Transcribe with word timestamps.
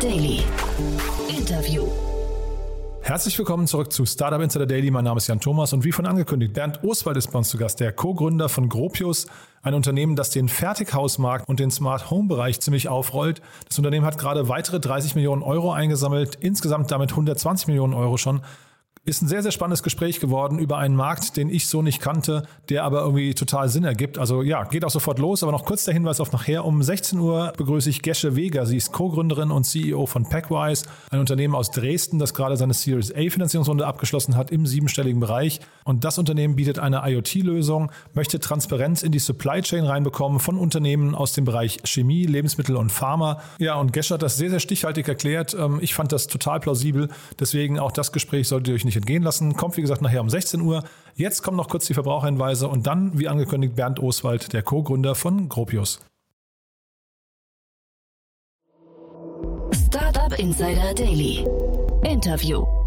Daily. 0.00 0.44
Interview. 1.28 1.84
Herzlich 3.02 3.36
willkommen 3.36 3.66
zurück 3.66 3.92
zu 3.92 4.06
Startup 4.06 4.40
Insider 4.40 4.66
Daily. 4.66 4.92
Mein 4.92 5.02
Name 5.02 5.18
ist 5.18 5.26
Jan 5.26 5.40
Thomas 5.40 5.72
und 5.72 5.82
wie 5.82 5.90
von 5.90 6.06
angekündigt, 6.06 6.52
Bernd 6.52 6.84
Oswald 6.84 7.16
ist 7.16 7.32
bei 7.32 7.38
uns 7.38 7.48
zu 7.48 7.58
Gast, 7.58 7.80
der 7.80 7.90
Co-Gründer 7.90 8.48
von 8.48 8.68
Gropius, 8.68 9.26
ein 9.62 9.74
Unternehmen, 9.74 10.14
das 10.14 10.30
den 10.30 10.48
Fertighausmarkt 10.48 11.48
und 11.48 11.58
den 11.58 11.72
Smart 11.72 12.12
Home 12.12 12.28
Bereich 12.28 12.60
ziemlich 12.60 12.88
aufrollt. 12.88 13.42
Das 13.66 13.76
Unternehmen 13.78 14.06
hat 14.06 14.18
gerade 14.18 14.48
weitere 14.48 14.78
30 14.78 15.16
Millionen 15.16 15.42
Euro 15.42 15.72
eingesammelt, 15.72 16.36
insgesamt 16.36 16.92
damit 16.92 17.10
120 17.10 17.66
Millionen 17.66 17.94
Euro 17.94 18.18
schon 18.18 18.42
ist 19.08 19.22
ein 19.22 19.28
sehr, 19.28 19.42
sehr 19.42 19.52
spannendes 19.52 19.82
Gespräch 19.82 20.20
geworden 20.20 20.58
über 20.58 20.78
einen 20.78 20.94
Markt, 20.94 21.36
den 21.36 21.48
ich 21.48 21.66
so 21.66 21.82
nicht 21.82 22.00
kannte, 22.00 22.42
der 22.68 22.84
aber 22.84 23.00
irgendwie 23.00 23.34
total 23.34 23.68
Sinn 23.68 23.84
ergibt. 23.84 24.18
Also 24.18 24.42
ja, 24.42 24.64
geht 24.64 24.84
auch 24.84 24.90
sofort 24.90 25.18
los, 25.18 25.42
aber 25.42 25.52
noch 25.52 25.64
kurz 25.64 25.84
der 25.84 25.94
Hinweis 25.94 26.20
auf 26.20 26.30
nachher. 26.32 26.64
Um 26.64 26.82
16 26.82 27.18
Uhr 27.18 27.52
begrüße 27.56 27.88
ich 27.88 28.02
Gesche 28.02 28.36
Weger. 28.36 28.66
Sie 28.66 28.76
ist 28.76 28.92
Co-Gründerin 28.92 29.50
und 29.50 29.64
CEO 29.64 30.06
von 30.06 30.28
Packwise, 30.28 30.84
ein 31.10 31.20
Unternehmen 31.20 31.54
aus 31.54 31.70
Dresden, 31.70 32.18
das 32.18 32.34
gerade 32.34 32.56
seine 32.56 32.74
Series 32.74 33.10
A 33.14 33.30
Finanzierungsrunde 33.30 33.86
abgeschlossen 33.86 34.36
hat 34.36 34.50
im 34.50 34.66
siebenstelligen 34.66 35.20
Bereich. 35.20 35.60
Und 35.84 36.04
das 36.04 36.18
Unternehmen 36.18 36.56
bietet 36.56 36.78
eine 36.78 37.02
IoT-Lösung, 37.06 37.90
möchte 38.12 38.40
Transparenz 38.40 39.02
in 39.02 39.12
die 39.12 39.18
Supply 39.18 39.62
Chain 39.62 39.84
reinbekommen 39.84 40.38
von 40.38 40.58
Unternehmen 40.58 41.14
aus 41.14 41.32
dem 41.32 41.46
Bereich 41.46 41.78
Chemie, 41.84 42.26
Lebensmittel 42.26 42.76
und 42.76 42.92
Pharma. 42.92 43.40
Ja, 43.58 43.76
und 43.76 43.94
Gesche 43.94 44.14
hat 44.14 44.22
das 44.22 44.36
sehr, 44.36 44.50
sehr 44.50 44.60
stichhaltig 44.60 45.08
erklärt. 45.08 45.56
Ähm, 45.58 45.78
ich 45.80 45.94
fand 45.94 46.12
das 46.12 46.26
total 46.26 46.60
plausibel. 46.60 47.08
Deswegen 47.40 47.78
auch 47.78 47.92
das 47.92 48.12
Gespräch 48.12 48.48
solltet 48.48 48.68
ihr 48.68 48.74
euch 48.74 48.84
nicht 48.84 48.97
entgehen 48.98 49.22
lassen. 49.22 49.56
Kommt, 49.56 49.76
wie 49.76 49.80
gesagt, 49.80 50.02
nachher 50.02 50.20
um 50.20 50.30
16 50.30 50.60
Uhr. 50.60 50.84
Jetzt 51.14 51.42
kommen 51.42 51.56
noch 51.56 51.68
kurz 51.68 51.86
die 51.86 51.94
Verbraucherhinweise 51.94 52.68
und 52.68 52.86
dann, 52.86 53.18
wie 53.18 53.28
angekündigt, 53.28 53.74
Bernd 53.74 54.00
Oswald, 54.00 54.52
der 54.52 54.62
Co-Gründer 54.62 55.14
von 55.14 55.48
Gropius. 55.48 56.00
Startup 59.72 60.38
Insider 60.38 60.94
Daily. 60.94 61.46
Interview. 62.04 62.77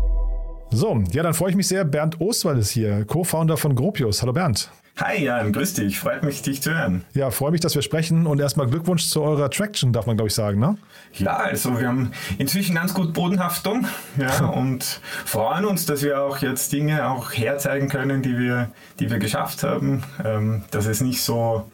So, 0.74 1.04
ja, 1.12 1.22
dann 1.22 1.34
freue 1.34 1.50
ich 1.50 1.58
mich 1.58 1.68
sehr. 1.68 1.84
Bernd 1.84 2.22
Oswald 2.22 2.58
ist 2.58 2.70
hier, 2.70 3.04
Co-Founder 3.04 3.58
von 3.58 3.76
Gropius. 3.76 4.22
Hallo 4.22 4.32
Bernd. 4.32 4.72
Hi 4.98 5.22
Jan, 5.22 5.52
grüß 5.52 5.74
dich. 5.74 6.00
Freut 6.00 6.24
mich, 6.24 6.44
dich 6.44 6.62
zu 6.62 6.74
hören. 6.74 7.04
Ja, 7.14 7.30
freue 7.30 7.52
mich, 7.52 7.60
dass 7.60 7.76
wir 7.76 7.82
sprechen 7.82 8.26
und 8.26 8.40
erstmal 8.40 8.68
Glückwunsch 8.68 9.10
zu 9.10 9.22
eurer 9.22 9.50
Traction, 9.50 9.92
darf 9.92 10.06
man 10.06 10.16
glaube 10.16 10.30
ich 10.30 10.34
sagen, 10.34 10.62
ne? 10.62 10.78
Ja, 11.14 11.36
also 11.36 11.78
wir 11.78 11.90
haben 11.90 12.14
inzwischen 12.38 12.76
ganz 12.76 12.94
gut 12.94 13.12
Bodenhaftung 13.12 13.86
ja, 14.18 14.46
und 14.56 15.02
freuen 15.26 15.66
uns, 15.66 15.86
dass 15.86 16.04
wir 16.04 16.22
auch 16.22 16.38
jetzt 16.38 16.72
Dinge 16.72 17.06
auch 17.06 17.34
herzeigen 17.34 17.90
können, 17.90 18.22
die 18.22 18.38
wir, 18.38 18.72
die 19.00 19.12
wir 19.12 19.20
geschafft 19.20 19.64
haben. 19.64 20.04
Ähm, 20.24 20.64
dass 20.72 20.86
es 20.86 21.02
nicht 21.02 21.22
so 21.22 21.70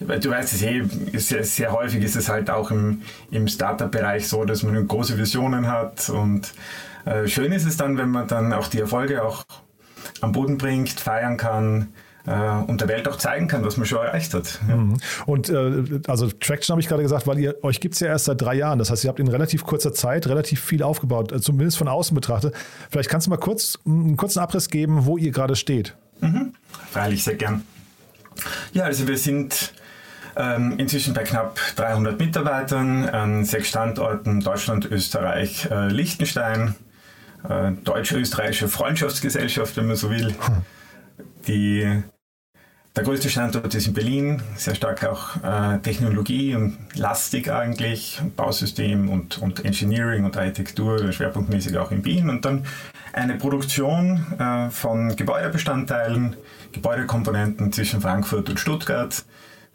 du 0.00 0.30
weißt 0.30 0.54
es 0.54 0.62
eh, 0.62 0.82
sehr, 1.18 1.44
sehr 1.44 1.72
häufig 1.72 2.02
ist 2.02 2.16
es 2.16 2.30
halt 2.30 2.48
auch 2.48 2.70
im, 2.70 3.02
im 3.30 3.48
Startup-Bereich 3.48 4.26
so, 4.26 4.46
dass 4.46 4.62
man 4.62 4.88
große 4.88 5.18
Visionen 5.18 5.66
hat 5.66 6.08
und 6.08 6.54
äh, 7.04 7.26
schön 7.26 7.52
ist 7.52 7.66
es 7.66 7.76
dann, 7.76 7.98
wenn 7.98 8.10
man 8.10 8.28
dann 8.28 8.52
auch 8.52 8.68
die 8.68 8.80
Erfolge 8.80 9.22
auch 9.22 9.44
am 10.20 10.32
Boden 10.32 10.58
bringt, 10.58 11.00
feiern 11.00 11.36
kann, 11.36 11.88
äh, 12.26 12.32
und 12.66 12.80
der 12.80 12.88
Welt 12.88 13.08
auch 13.08 13.16
zeigen 13.16 13.48
kann, 13.48 13.64
was 13.64 13.76
man 13.76 13.86
schon 13.86 13.98
erreicht 13.98 14.34
hat. 14.34 14.60
Ja. 14.68 14.76
Mhm. 14.76 14.98
Und 15.26 15.48
äh, 15.48 16.00
also 16.06 16.28
Traction 16.28 16.74
habe 16.74 16.80
ich 16.80 16.88
gerade 16.88 17.02
gesagt, 17.02 17.26
weil 17.26 17.38
ihr 17.38 17.56
euch 17.62 17.80
gibt 17.80 17.94
es 17.94 18.00
ja 18.00 18.08
erst 18.08 18.26
seit 18.26 18.40
drei 18.40 18.54
Jahren. 18.54 18.78
Das 18.78 18.90
heißt, 18.90 19.04
ihr 19.04 19.08
habt 19.08 19.20
in 19.20 19.28
relativ 19.28 19.64
kurzer 19.64 19.92
Zeit 19.92 20.26
relativ 20.26 20.60
viel 20.62 20.82
aufgebaut, 20.82 21.32
zumindest 21.42 21.78
von 21.78 21.88
außen 21.88 22.14
betrachtet. 22.14 22.54
Vielleicht 22.90 23.08
kannst 23.08 23.26
du 23.26 23.30
mal 23.30 23.38
kurz 23.38 23.78
einen 23.86 24.16
kurzen 24.16 24.40
Abriss 24.40 24.68
geben, 24.68 25.06
wo 25.06 25.16
ihr 25.16 25.30
gerade 25.30 25.56
steht. 25.56 25.96
Mhm. 26.20 26.54
Freilich, 26.90 27.24
sehr 27.24 27.36
gern. 27.36 27.64
Ja, 28.72 28.84
also 28.84 29.08
wir 29.08 29.18
sind 29.18 29.72
ähm, 30.36 30.74
inzwischen 30.78 31.14
bei 31.14 31.24
knapp 31.24 31.58
300 31.76 32.18
Mitarbeitern 32.18 33.08
an 33.08 33.44
sechs 33.44 33.68
Standorten 33.68 34.40
Deutschland, 34.40 34.86
Österreich, 34.90 35.68
äh, 35.70 35.88
Liechtenstein, 35.88 36.74
äh, 37.48 37.72
deutsch-österreichische 37.84 38.68
Freundschaftsgesellschaft, 38.68 39.76
wenn 39.76 39.86
man 39.86 39.96
so 39.96 40.10
will. 40.10 40.28
Hm 40.28 40.62
die, 41.46 42.02
der 42.96 43.04
größte 43.04 43.30
Standort 43.30 43.74
ist 43.74 43.86
in 43.86 43.94
Berlin, 43.94 44.42
sehr 44.56 44.74
stark 44.74 45.04
auch 45.04 45.36
äh, 45.42 45.78
Technologie 45.78 46.54
und 46.54 46.76
lastig 46.94 47.50
eigentlich, 47.50 48.20
Bausystem 48.36 49.08
und, 49.08 49.38
und 49.38 49.64
Engineering 49.64 50.24
und 50.24 50.36
Architektur, 50.36 51.12
schwerpunktmäßig 51.12 51.78
auch 51.78 51.90
in 51.90 52.04
Wien. 52.04 52.30
Und 52.30 52.44
dann 52.44 52.64
eine 53.12 53.36
Produktion 53.36 54.24
äh, 54.38 54.70
von 54.70 55.16
Gebäudebestandteilen, 55.16 56.36
Gebäudekomponenten 56.72 57.72
zwischen 57.72 58.00
Frankfurt 58.00 58.48
und 58.48 58.60
Stuttgart 58.60 59.24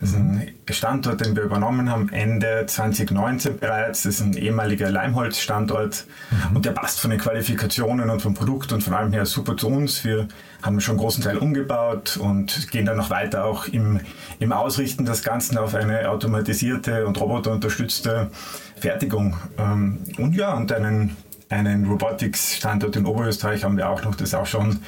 das 0.05 0.13
ist 0.13 0.19
ein 0.19 0.53
Standort, 0.69 1.25
den 1.25 1.35
wir 1.35 1.41
übernommen 1.41 1.89
haben, 1.89 2.09
Ende 2.09 2.65
2019 2.67 3.57
bereits. 3.57 4.03
Das 4.03 4.15
ist 4.15 4.21
ein 4.21 4.37
ehemaliger 4.37 4.91
Leimholz-Standort 4.91 6.05
mhm. 6.29 6.55
und 6.55 6.65
der 6.65 6.71
passt 6.71 6.99
von 6.99 7.09
den 7.09 7.19
Qualifikationen 7.19 8.11
und 8.11 8.21
vom 8.21 8.35
Produkt 8.35 8.71
und 8.71 8.83
von 8.83 8.93
allem 8.93 9.13
her 9.13 9.25
super 9.25 9.57
zu 9.57 9.67
uns. 9.67 10.05
Wir 10.05 10.27
haben 10.61 10.79
schon 10.79 10.93
einen 10.93 10.99
großen 10.99 11.23
Teil 11.23 11.37
umgebaut 11.37 12.17
und 12.17 12.69
gehen 12.69 12.85
dann 12.85 12.97
noch 12.97 13.09
weiter 13.09 13.45
auch 13.45 13.67
im, 13.67 13.99
im 14.39 14.51
Ausrichten 14.51 15.05
des 15.05 15.23
Ganzen 15.23 15.57
auf 15.57 15.73
eine 15.73 16.07
automatisierte 16.07 17.07
und 17.07 17.19
roboterunterstützte 17.19 18.29
Fertigung. 18.75 19.35
Ähm, 19.57 20.03
und 20.19 20.35
ja, 20.35 20.53
und 20.53 20.71
einen, 20.71 21.17
einen 21.49 21.85
Robotics-Standort 21.85 22.95
in 22.95 23.07
Oberösterreich 23.07 23.63
haben 23.63 23.77
wir 23.77 23.89
auch 23.89 24.03
noch, 24.03 24.13
das 24.13 24.29
ist 24.29 24.35
auch 24.35 24.45
schon 24.45 24.81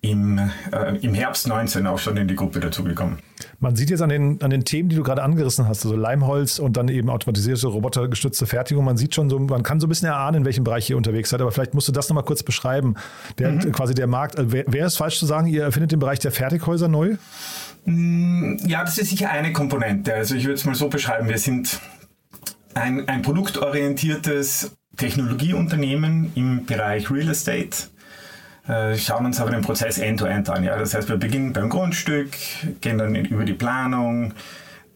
im, 0.00 0.38
äh, 0.72 0.96
im 1.02 1.12
Herbst 1.12 1.48
19 1.48 1.86
auch 1.86 1.98
schon 1.98 2.16
in 2.16 2.28
die 2.28 2.36
Gruppe 2.36 2.60
dazugekommen. 2.60 3.18
Man 3.60 3.76
sieht 3.76 3.90
jetzt 3.90 4.02
an 4.02 4.08
den, 4.08 4.42
an 4.42 4.50
den 4.50 4.64
Themen, 4.64 4.88
die 4.88 4.96
du 4.96 5.02
gerade 5.02 5.22
angerissen 5.22 5.68
hast, 5.68 5.84
also 5.84 5.96
Leimholz 5.96 6.58
und 6.58 6.76
dann 6.76 6.88
eben 6.88 7.10
automatisierte, 7.10 7.66
robotergestützte 7.66 8.46
Fertigung, 8.46 8.84
man 8.84 8.96
sieht 8.96 9.14
schon 9.14 9.30
so, 9.30 9.38
man 9.38 9.62
kann 9.62 9.80
so 9.80 9.86
ein 9.86 9.88
bisschen 9.88 10.08
erahnen, 10.08 10.40
in 10.40 10.44
welchem 10.44 10.64
Bereich 10.64 10.88
ihr 10.90 10.96
unterwegs 10.96 11.30
seid, 11.30 11.40
aber 11.40 11.52
vielleicht 11.52 11.74
musst 11.74 11.88
du 11.88 11.92
das 11.92 12.08
nochmal 12.08 12.24
kurz 12.24 12.42
beschreiben. 12.42 12.94
Der, 13.38 13.52
mhm. 13.52 13.72
Quasi 13.72 13.94
der 13.94 14.06
Markt, 14.06 14.38
also 14.38 14.52
wäre 14.52 14.72
wär 14.72 14.86
es 14.86 14.96
falsch 14.96 15.18
zu 15.18 15.26
sagen, 15.26 15.46
ihr 15.46 15.62
erfindet 15.62 15.92
den 15.92 15.98
Bereich 15.98 16.18
der 16.18 16.32
Fertighäuser 16.32 16.88
neu? 16.88 17.16
Mm, 17.84 18.56
ja, 18.66 18.82
das 18.84 18.98
ist 18.98 19.10
sicher 19.10 19.30
eine 19.30 19.52
Komponente. 19.52 20.14
Also 20.14 20.34
ich 20.34 20.44
würde 20.44 20.54
es 20.54 20.64
mal 20.64 20.74
so 20.74 20.88
beschreiben, 20.88 21.28
wir 21.28 21.38
sind 21.38 21.80
ein, 22.74 23.08
ein 23.08 23.22
produktorientiertes 23.22 24.72
Technologieunternehmen 24.96 26.32
im 26.34 26.66
Bereich 26.66 27.10
Real 27.10 27.28
Estate 27.28 27.88
äh, 28.68 28.96
schauen 28.96 29.26
uns 29.26 29.40
aber 29.40 29.50
den 29.50 29.62
Prozess 29.62 29.98
end-to-end 29.98 30.48
-End 30.48 30.52
an. 30.52 30.64
Ja? 30.64 30.78
Das 30.78 30.94
heißt, 30.94 31.08
wir 31.08 31.16
beginnen 31.16 31.52
beim 31.52 31.68
Grundstück, 31.68 32.30
gehen 32.80 32.98
dann 32.98 33.14
über 33.14 33.44
die 33.44 33.52
Planung, 33.52 34.32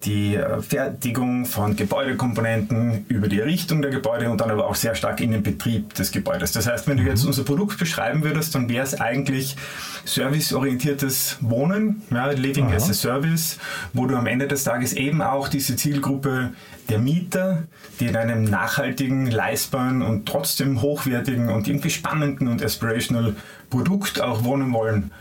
die 0.04 0.36
äh, 0.36 0.62
Fertigung 0.62 1.44
von 1.44 1.74
Gebäudekomponenten 1.74 3.04
über 3.08 3.26
die 3.26 3.40
Errichtung 3.40 3.82
der 3.82 3.90
Gebäude 3.90 4.30
und 4.30 4.40
dann 4.40 4.50
aber 4.50 4.66
auch 4.66 4.76
sehr 4.76 4.94
stark 4.94 5.20
in 5.20 5.32
den 5.32 5.42
Betrieb 5.42 5.94
des 5.94 6.12
Gebäudes. 6.12 6.52
Das 6.52 6.68
heißt, 6.68 6.86
wenn 6.86 6.98
du 6.98 7.02
jetzt 7.02 7.22
mhm. 7.22 7.28
unser 7.28 7.42
Produkt 7.42 7.78
beschreiben 7.78 8.22
würdest, 8.22 8.54
dann 8.54 8.68
wäre 8.68 8.84
es 8.84 9.00
eigentlich 9.00 9.56
serviceorientiertes 10.04 11.38
Wohnen, 11.40 12.02
ja, 12.10 12.30
Living 12.30 12.66
Aha. 12.66 12.76
as 12.76 12.88
a 12.88 12.94
Service, 12.94 13.58
wo 13.92 14.06
du 14.06 14.14
am 14.16 14.26
Ende 14.26 14.46
des 14.46 14.62
Tages 14.62 14.92
eben 14.92 15.20
auch 15.20 15.48
diese 15.48 15.74
Zielgruppe 15.74 16.52
der 16.88 16.98
Mieter, 17.00 17.64
die 17.98 18.06
in 18.06 18.16
einem 18.16 18.44
nachhaltigen, 18.44 19.30
leistbaren 19.30 20.02
und 20.02 20.26
trotzdem 20.26 20.80
hochwertigen 20.80 21.50
und 21.50 21.66
irgendwie 21.66 21.90
spannenden 21.90 22.48
und 22.48 22.62
aspirational 22.62 23.34
Produkt 23.70 24.20
auch 24.20 24.44
wohnen 24.44 24.72
wollen 24.72 25.12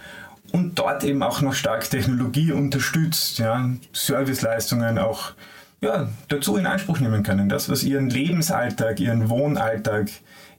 und 0.51 0.79
dort 0.79 1.03
eben 1.03 1.23
auch 1.23 1.41
noch 1.41 1.53
stark 1.53 1.89
Technologie 1.89 2.51
unterstützt, 2.51 3.39
ja, 3.39 3.69
Serviceleistungen 3.93 4.97
auch 4.97 5.33
ja, 5.81 6.09
dazu 6.27 6.57
in 6.57 6.65
Anspruch 6.65 6.99
nehmen 6.99 7.23
können. 7.23 7.49
Das, 7.49 7.69
was 7.69 7.83
ihren 7.83 8.09
Lebensalltag, 8.09 8.99
ihren 8.99 9.29
Wohnalltag 9.29 10.09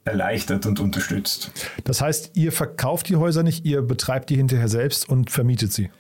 erleichtert 0.04 0.64
und 0.66 0.80
unterstützt. 0.80 1.50
Das 1.84 2.00
heißt, 2.00 2.32
ihr 2.34 2.52
verkauft 2.52 3.08
die 3.08 3.16
Häuser 3.16 3.42
nicht, 3.42 3.64
ihr 3.64 3.82
betreibt 3.82 4.30
die 4.30 4.36
hinterher 4.36 4.68
selbst 4.68 5.08
und 5.08 5.30
vermietet 5.30 5.72
sie. 5.72 5.90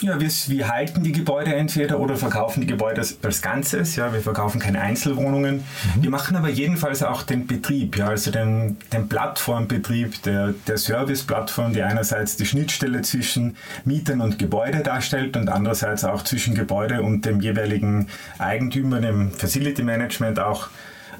Ja, 0.00 0.20
wir, 0.20 0.28
wir 0.28 0.68
halten 0.68 1.02
die 1.02 1.12
Gebäude 1.12 1.54
entweder 1.54 1.98
oder 1.98 2.16
verkaufen 2.16 2.60
die 2.60 2.66
Gebäude 2.66 3.00
als 3.22 3.42
Ganzes. 3.42 3.96
Ja, 3.96 4.12
wir 4.12 4.20
verkaufen 4.20 4.60
keine 4.60 4.80
Einzelwohnungen. 4.82 5.56
Mhm. 5.56 6.02
Wir 6.02 6.10
machen 6.10 6.36
aber 6.36 6.50
jedenfalls 6.50 7.02
auch 7.02 7.22
den 7.22 7.46
Betrieb, 7.46 7.96
ja, 7.96 8.08
also 8.08 8.30
den, 8.30 8.76
den 8.92 9.08
Plattformbetrieb, 9.08 10.22
der, 10.22 10.54
der 10.66 10.76
Serviceplattform, 10.76 11.72
die 11.72 11.82
einerseits 11.82 12.36
die 12.36 12.44
Schnittstelle 12.44 13.00
zwischen 13.02 13.56
Mietern 13.84 14.20
und 14.20 14.38
Gebäude 14.38 14.80
darstellt 14.80 15.36
und 15.36 15.48
andererseits 15.48 16.04
auch 16.04 16.22
zwischen 16.24 16.54
Gebäude 16.54 17.00
und 17.00 17.24
dem 17.24 17.40
jeweiligen 17.40 18.08
Eigentümer, 18.38 19.00
dem 19.00 19.30
Facility 19.30 19.82
Management 19.82 20.38
auch, 20.38 20.68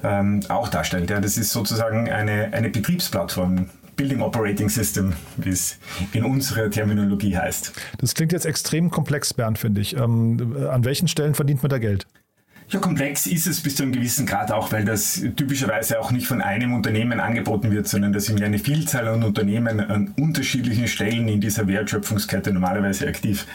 ähm, 0.05 0.41
auch 0.49 0.69
darstellt. 0.69 1.09
Ja, 1.09 1.21
das 1.21 1.39
ist 1.39 1.51
sozusagen 1.51 2.11
eine, 2.11 2.53
eine 2.53 2.69
Betriebsplattform 2.69 3.71
Building 3.97 4.21
Operating 4.21 4.69
System, 4.69 5.15
wie 5.37 5.51
es 5.51 5.79
in 6.13 6.25
unserer 6.25 6.71
Terminologie 6.71 7.37
heißt. 7.37 7.73
Das 7.99 8.15
klingt 8.15 8.33
jetzt 8.33 8.47
extrem 8.47 8.91
komplex, 8.91 9.33
Bernd, 9.35 9.59
finde 9.59 9.81
ich. 9.81 9.97
Ähm, 9.97 10.57
an 10.71 10.85
welchen 10.85 11.09
Stellen 11.09 11.35
verdient 11.35 11.63
man 11.63 11.71
da 11.71 11.79
Geld? 11.79 12.07
Ja, 12.69 12.81
komplex 12.81 13.29
ist 13.29 13.47
es 13.47 13.61
bis 13.61 13.77
zu 13.77 13.85
einem 13.85 13.93
gewissen 13.93 14.27
Grad 14.27 14.51
auch, 14.51 14.73
weil 14.73 14.85
das 14.85 15.23
typischerweise 15.37 16.01
auch 16.01 16.11
nicht 16.11 16.27
von 16.27 16.43
einem 16.43 16.75
Unternehmen 16.75 17.21
angeboten 17.21 17.71
wird, 17.71 17.87
sondern 17.87 18.13
da 18.13 18.19
sind 18.19 18.41
ja 18.41 18.47
eine 18.47 18.59
Vielzahl 18.59 19.07
an 19.07 19.23
Unternehmen 19.23 19.79
an 19.79 20.13
unterschiedlichen 20.19 20.89
Stellen 20.89 21.29
in 21.29 21.41
dieser 21.41 21.69
Wertschöpfungskette 21.69 22.53
normalerweise 22.53 23.07
aktiv. 23.07 23.47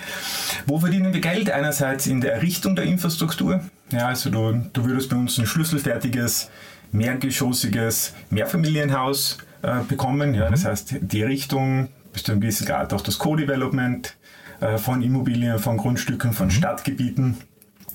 Wo 0.65 0.79
verdienen 0.79 1.13
wir 1.13 1.19
Geld? 1.19 1.51
Einerseits 1.51 2.07
in 2.07 2.21
der 2.21 2.35
Errichtung 2.35 2.77
der 2.77 2.85
Infrastruktur. 2.85 3.59
Ja, 3.91 4.07
also 4.07 4.29
du, 4.29 4.61
du 4.71 4.85
würdest 4.85 5.09
bei 5.09 5.17
uns 5.17 5.37
ein 5.37 5.45
schlüsselfertiges 5.45 6.49
mehrgeschossiges 6.93 8.13
Mehrfamilienhaus 8.29 9.39
äh, 9.61 9.81
bekommen. 9.87 10.33
Ja, 10.33 10.49
das 10.49 10.65
heißt, 10.65 10.95
die 11.01 11.23
Richtung, 11.23 11.89
bis 12.13 12.23
zu 12.23 12.31
einem 12.31 12.41
gewissen 12.41 12.67
Grad 12.67 12.93
auch 12.93 13.01
das 13.01 13.17
Co-Development 13.17 14.15
äh, 14.59 14.77
von 14.77 15.01
Immobilien, 15.01 15.59
von 15.59 15.77
Grundstücken, 15.77 16.33
von 16.33 16.47
mhm. 16.47 16.51
Stadtgebieten 16.51 17.37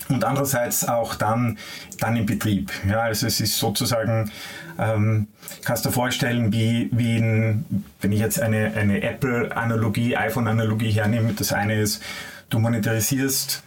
und 0.08 0.24
andererseits 0.24 0.86
auch 0.86 1.14
dann, 1.14 1.58
dann 1.98 2.16
im 2.16 2.26
Betrieb. 2.26 2.70
Ja, 2.88 3.00
also 3.00 3.26
es 3.26 3.40
ist 3.40 3.58
sozusagen, 3.58 4.30
ähm, 4.78 5.28
kannst 5.64 5.84
du 5.84 5.88
dir 5.88 5.94
vorstellen, 5.94 6.52
wie, 6.52 6.88
wie 6.92 7.16
in, 7.18 7.64
wenn 8.00 8.12
ich 8.12 8.20
jetzt 8.20 8.40
eine, 8.40 8.72
eine 8.74 9.02
Apple-Analogie, 9.02 10.16
iPhone-Analogie 10.16 10.90
hernehme, 10.90 11.32
das 11.32 11.52
eine 11.52 11.80
ist, 11.80 12.02
du 12.50 12.58
monetarisierst 12.58 13.62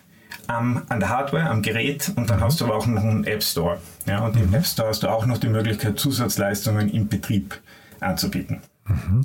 am, 0.48 0.84
an 0.90 1.00
der 1.00 1.10
Hardware, 1.10 1.50
am 1.50 1.62
Gerät 1.62 2.12
und 2.16 2.30
dann 2.30 2.40
mhm. 2.40 2.44
hast 2.44 2.62
du 2.62 2.66
aber 2.66 2.76
auch 2.76 2.88
noch 2.88 3.04
einen 3.04 3.26
App 3.26 3.44
Store. 3.44 3.80
Ja, 4.08 4.20
und 4.20 4.36
mhm. 4.36 4.44
im 4.44 4.54
App 4.54 4.66
Store 4.66 4.90
hast 4.90 5.04
du 5.04 5.08
auch 5.08 5.26
noch 5.26 5.38
die 5.38 5.50
Möglichkeit, 5.50 6.00
Zusatzleistungen 6.00 6.90
im 6.90 7.08
Betrieb 7.08 7.60
anzubieten. 8.00 8.62
Mhm. 8.86 9.24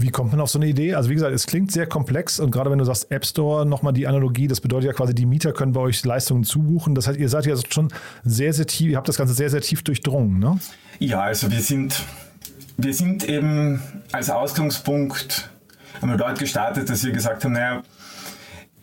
Wie 0.00 0.10
kommt 0.10 0.30
man 0.30 0.40
auf 0.40 0.48
so 0.48 0.58
eine 0.58 0.66
Idee? 0.66 0.94
Also 0.94 1.10
wie 1.10 1.14
gesagt, 1.14 1.34
es 1.34 1.46
klingt 1.46 1.70
sehr 1.70 1.86
komplex 1.86 2.40
und 2.40 2.50
gerade 2.50 2.70
wenn 2.70 2.78
du 2.78 2.86
sagst 2.86 3.10
App 3.10 3.26
Store, 3.26 3.66
nochmal 3.66 3.92
die 3.92 4.06
Analogie, 4.06 4.48
das 4.48 4.62
bedeutet 4.62 4.86
ja 4.86 4.92
quasi, 4.94 5.14
die 5.14 5.26
Mieter 5.26 5.52
können 5.52 5.72
bei 5.72 5.80
euch 5.80 6.02
Leistungen 6.02 6.42
zubuchen. 6.44 6.94
Das 6.94 7.06
heißt, 7.06 7.18
ihr 7.18 7.28
seid 7.28 7.44
ja 7.44 7.54
schon 7.68 7.92
sehr, 8.24 8.54
sehr 8.54 8.66
tief, 8.66 8.90
ihr 8.90 8.96
habt 8.96 9.08
das 9.08 9.18
Ganze 9.18 9.34
sehr, 9.34 9.50
sehr 9.50 9.60
tief 9.60 9.82
durchdrungen, 9.82 10.38
ne? 10.38 10.58
Ja, 11.00 11.20
also 11.20 11.50
wir 11.50 11.60
sind, 11.60 12.02
wir 12.78 12.94
sind 12.94 13.28
eben 13.28 13.82
als 14.10 14.30
Ausgangspunkt, 14.30 15.50
haben 16.00 16.10
wir 16.10 16.16
dort 16.16 16.38
gestartet, 16.38 16.88
dass 16.88 17.04
wir 17.04 17.12
gesagt 17.12 17.44
haben, 17.44 17.52
naja, 17.52 17.82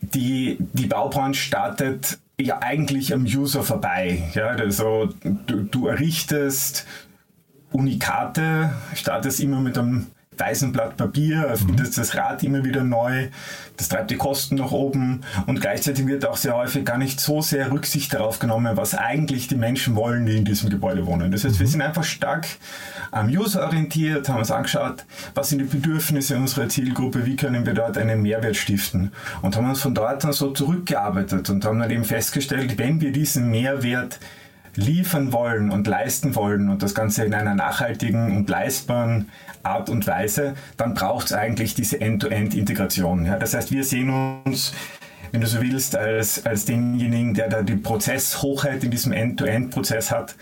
die, 0.00 0.58
die 0.72 0.86
Baubranche 0.86 1.42
startet 1.42 2.18
ja 2.40 2.60
eigentlich 2.60 3.12
am 3.12 3.24
User 3.24 3.64
vorbei. 3.64 4.30
Ja, 4.34 4.50
also 4.50 5.08
du, 5.24 5.64
du 5.64 5.88
errichtest 5.88 6.86
Unikate, 7.72 8.70
startest 8.94 9.40
immer 9.40 9.60
mit 9.60 9.78
einem 9.78 10.06
weißen 10.38 10.72
Blatt 10.72 10.96
Papier, 10.96 11.44
erfindet 11.44 11.86
mhm. 11.88 11.94
das 11.96 12.14
Rad 12.14 12.42
immer 12.42 12.64
wieder 12.64 12.84
neu, 12.84 13.28
das 13.76 13.88
treibt 13.88 14.10
die 14.10 14.16
Kosten 14.16 14.56
nach 14.56 14.70
oben 14.70 15.22
und 15.46 15.60
gleichzeitig 15.60 16.06
wird 16.06 16.26
auch 16.26 16.36
sehr 16.36 16.54
häufig 16.54 16.84
gar 16.84 16.98
nicht 16.98 17.20
so 17.20 17.42
sehr 17.42 17.70
Rücksicht 17.70 18.14
darauf 18.14 18.38
genommen, 18.38 18.76
was 18.76 18.94
eigentlich 18.94 19.48
die 19.48 19.56
Menschen 19.56 19.96
wollen, 19.96 20.26
die 20.26 20.36
in 20.36 20.44
diesem 20.44 20.70
Gebäude 20.70 21.06
wohnen. 21.06 21.30
Das 21.30 21.44
heißt, 21.44 21.56
mhm. 21.56 21.60
wir 21.60 21.66
sind 21.66 21.82
einfach 21.82 22.04
stark 22.04 22.46
am 23.10 23.28
User 23.28 23.64
orientiert, 23.64 24.28
haben 24.28 24.38
uns 24.38 24.50
angeschaut, 24.50 25.04
was 25.34 25.48
sind 25.48 25.58
die 25.58 25.64
Bedürfnisse 25.64 26.36
unserer 26.36 26.68
Zielgruppe, 26.68 27.26
wie 27.26 27.36
können 27.36 27.66
wir 27.66 27.74
dort 27.74 27.98
einen 27.98 28.22
Mehrwert 28.22 28.56
stiften 28.56 29.12
und 29.42 29.56
haben 29.56 29.68
uns 29.68 29.80
von 29.80 29.94
dort 29.94 30.24
dann 30.24 30.32
so 30.32 30.50
zurückgearbeitet 30.52 31.50
und 31.50 31.64
haben 31.64 31.78
dann 31.78 31.90
eben 31.90 32.04
festgestellt, 32.04 32.78
wenn 32.78 33.00
wir 33.00 33.12
diesen 33.12 33.50
Mehrwert 33.50 34.20
liefern 34.74 35.32
wollen 35.32 35.70
und 35.70 35.86
leisten 35.86 36.34
wollen 36.34 36.68
und 36.68 36.82
das 36.82 36.94
Ganze 36.94 37.24
in 37.24 37.34
einer 37.34 37.54
nachhaltigen 37.54 38.36
und 38.36 38.48
leistbaren 38.48 39.28
Art 39.62 39.90
und 39.90 40.06
Weise, 40.06 40.54
dann 40.76 40.94
braucht 40.94 41.26
es 41.26 41.32
eigentlich 41.32 41.74
diese 41.74 42.00
End-to-End-Integration. 42.00 43.26
Ja? 43.26 43.36
Das 43.36 43.54
heißt, 43.54 43.70
wir 43.72 43.84
sehen 43.84 44.40
uns 44.44 44.72
wenn 45.30 45.42
du 45.42 45.46
so 45.46 45.60
willst, 45.60 45.94
als, 45.94 46.46
als 46.46 46.64
denjenigen, 46.64 47.34
der 47.34 47.50
da 47.50 47.60
die 47.60 47.76
Prozesshochheit 47.76 48.82
in 48.82 48.90
diesem 48.90 49.12
End-to-End-Prozess 49.12 50.10
hat 50.10 50.34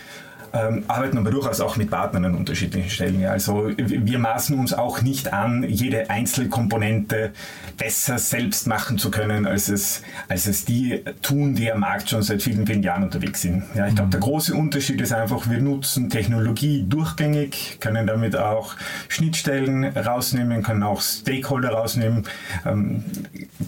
ähm, 0.56 0.84
arbeiten 0.88 1.18
aber 1.18 1.30
durchaus 1.30 1.60
auch 1.60 1.76
mit 1.76 1.90
Partnern 1.90 2.24
an 2.24 2.34
unterschiedlichen 2.34 2.88
Stellen. 2.88 3.20
Ja. 3.20 3.30
Also 3.30 3.70
wir 3.76 4.18
maßen 4.18 4.58
uns 4.58 4.72
auch 4.72 5.02
nicht 5.02 5.32
an, 5.32 5.64
jede 5.68 6.08
einzelne 6.08 6.48
Komponente 6.48 7.32
besser 7.76 8.18
selbst 8.18 8.66
machen 8.66 8.98
zu 8.98 9.10
können, 9.10 9.46
als 9.46 9.68
es, 9.68 10.02
als 10.28 10.46
es 10.46 10.64
die 10.64 11.02
tun, 11.22 11.54
die 11.54 11.70
am 11.70 11.80
Markt 11.80 12.08
schon 12.08 12.22
seit 12.22 12.42
vielen, 12.42 12.66
vielen 12.66 12.82
Jahren 12.82 13.04
unterwegs 13.04 13.42
sind. 13.42 13.64
Ja, 13.74 13.86
ich 13.86 13.94
glaube, 13.94 14.10
der 14.10 14.20
mhm. 14.20 14.24
große 14.24 14.54
Unterschied 14.54 15.00
ist 15.00 15.12
einfach, 15.12 15.48
wir 15.50 15.60
nutzen 15.60 16.08
Technologie 16.08 16.84
durchgängig, 16.88 17.78
können 17.80 18.06
damit 18.06 18.36
auch 18.36 18.74
Schnittstellen 19.08 19.84
rausnehmen, 19.84 20.62
können 20.62 20.82
auch 20.82 21.00
Stakeholder 21.00 21.70
rausnehmen, 21.70 22.24
ähm, 22.64 23.04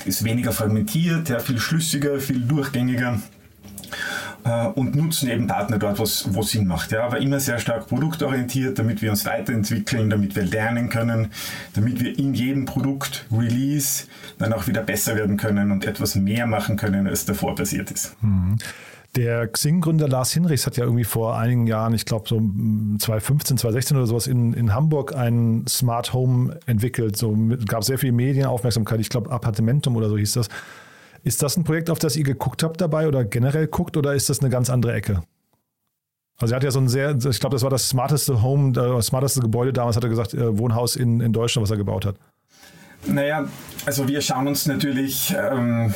ist 0.05 0.25
weniger 0.25 0.53
fragmentiert, 0.53 1.29
ja, 1.29 1.41
viel 1.41 1.59
schlüssiger, 1.59 2.19
viel 2.19 2.41
durchgängiger 2.41 3.19
und 4.75 4.95
nutzen 4.95 5.29
eben 5.29 5.47
Partner 5.47 5.79
dort, 5.79 5.99
wo 5.99 6.03
es 6.05 6.51
Sinn 6.51 6.67
macht. 6.67 6.93
Ja, 6.93 7.05
aber 7.05 7.19
immer 7.19 7.41
sehr 7.41 7.59
stark 7.59 7.89
produktorientiert, 7.89 8.79
damit 8.79 9.03
wir 9.03 9.11
uns 9.11 9.25
weiterentwickeln, 9.25 10.11
damit 10.11 10.37
wir 10.37 10.45
lernen 10.45 10.89
können, 10.89 11.33
damit 11.75 12.01
wir 12.01 12.19
in 12.19 12.35
jedem 12.35 12.65
Produkt 12.65 13.27
Release 13.31 14.05
dann 14.39 14.53
auch 14.53 14.67
wieder 14.67 14.83
besser 14.83 15.17
werden 15.17 15.37
können 15.37 15.71
und 15.71 15.85
etwas 15.87 16.15
mehr 16.15 16.47
machen 16.47 16.77
können, 16.77 17.07
als 17.07 17.25
davor 17.25 17.55
passiert 17.55 17.91
ist. 17.91 18.17
Mhm. 18.23 18.59
Der 19.17 19.49
Xing-Gründer 19.49 20.07
Lars 20.07 20.33
Hinrichs 20.33 20.67
hat 20.67 20.77
ja 20.77 20.85
irgendwie 20.85 21.05
vor 21.05 21.37
einigen 21.39 21.67
Jahren, 21.67 21.95
ich 21.95 22.05
glaube 22.05 22.29
so 22.29 22.37
2015, 22.37 23.57
2016 23.57 23.97
oder 23.97 24.07
sowas, 24.07 24.27
in, 24.27 24.53
in 24.53 24.75
Hamburg 24.75 25.17
ein 25.17 25.65
Smart 25.67 26.13
Home 26.13 26.61
entwickelt. 26.67 27.17
So 27.17 27.37
gab 27.67 27.85
sehr 27.85 27.99
viel 27.99 28.13
Medienaufmerksamkeit. 28.13 29.01
Ich 29.01 29.09
glaube, 29.09 29.31
Appartementum 29.31 29.97
oder 29.97 30.09
so 30.09 30.19
hieß 30.19 30.35
das. 30.35 30.49
Ist 31.25 31.43
das 31.43 31.57
ein 31.57 31.65
Projekt, 31.65 31.91
auf 31.91 31.99
das 31.99 32.17
ihr 32.17 32.25
geguckt 32.25 32.63
habt 32.63 32.81
dabei 32.81 33.09
oder 33.09 33.25
generell 33.25 33.67
guckt 33.67 33.97
oder 33.97 34.15
ist 34.15 34.29
das 34.29 34.41
eine 34.41 34.51
ganz 34.51 34.71
andere 34.71 34.93
Ecke? 34.95 35.23
Also 36.39 36.55
er 36.55 36.57
hat 36.57 36.65
ja 36.65 36.71
so 36.71 36.79
ein 36.79 36.89
sehr, 36.89 37.17
ich 37.17 37.41
glaube, 37.41 37.57
das 37.57 37.63
war 37.63 37.71
das 37.71 37.89
smarteste 37.89 38.43
Home, 38.43 38.73
das 38.73 38.99
äh, 38.99 39.03
smarteste 39.03 39.41
Gebäude 39.41 39.73
damals, 39.73 39.97
hat 39.97 40.05
er 40.05 40.11
gesagt, 40.11 40.35
äh, 40.35 40.57
Wohnhaus 40.57 40.95
in, 40.95 41.21
in 41.21 41.33
Deutschland, 41.33 41.65
was 41.65 41.71
er 41.71 41.77
gebaut 41.77 42.07
hat. 42.07 42.17
Naja, 43.07 43.47
also 43.87 44.09
wir 44.09 44.21
schauen 44.21 44.49
uns 44.49 44.67
natürlich 44.67 45.35
ähm, 45.37 45.95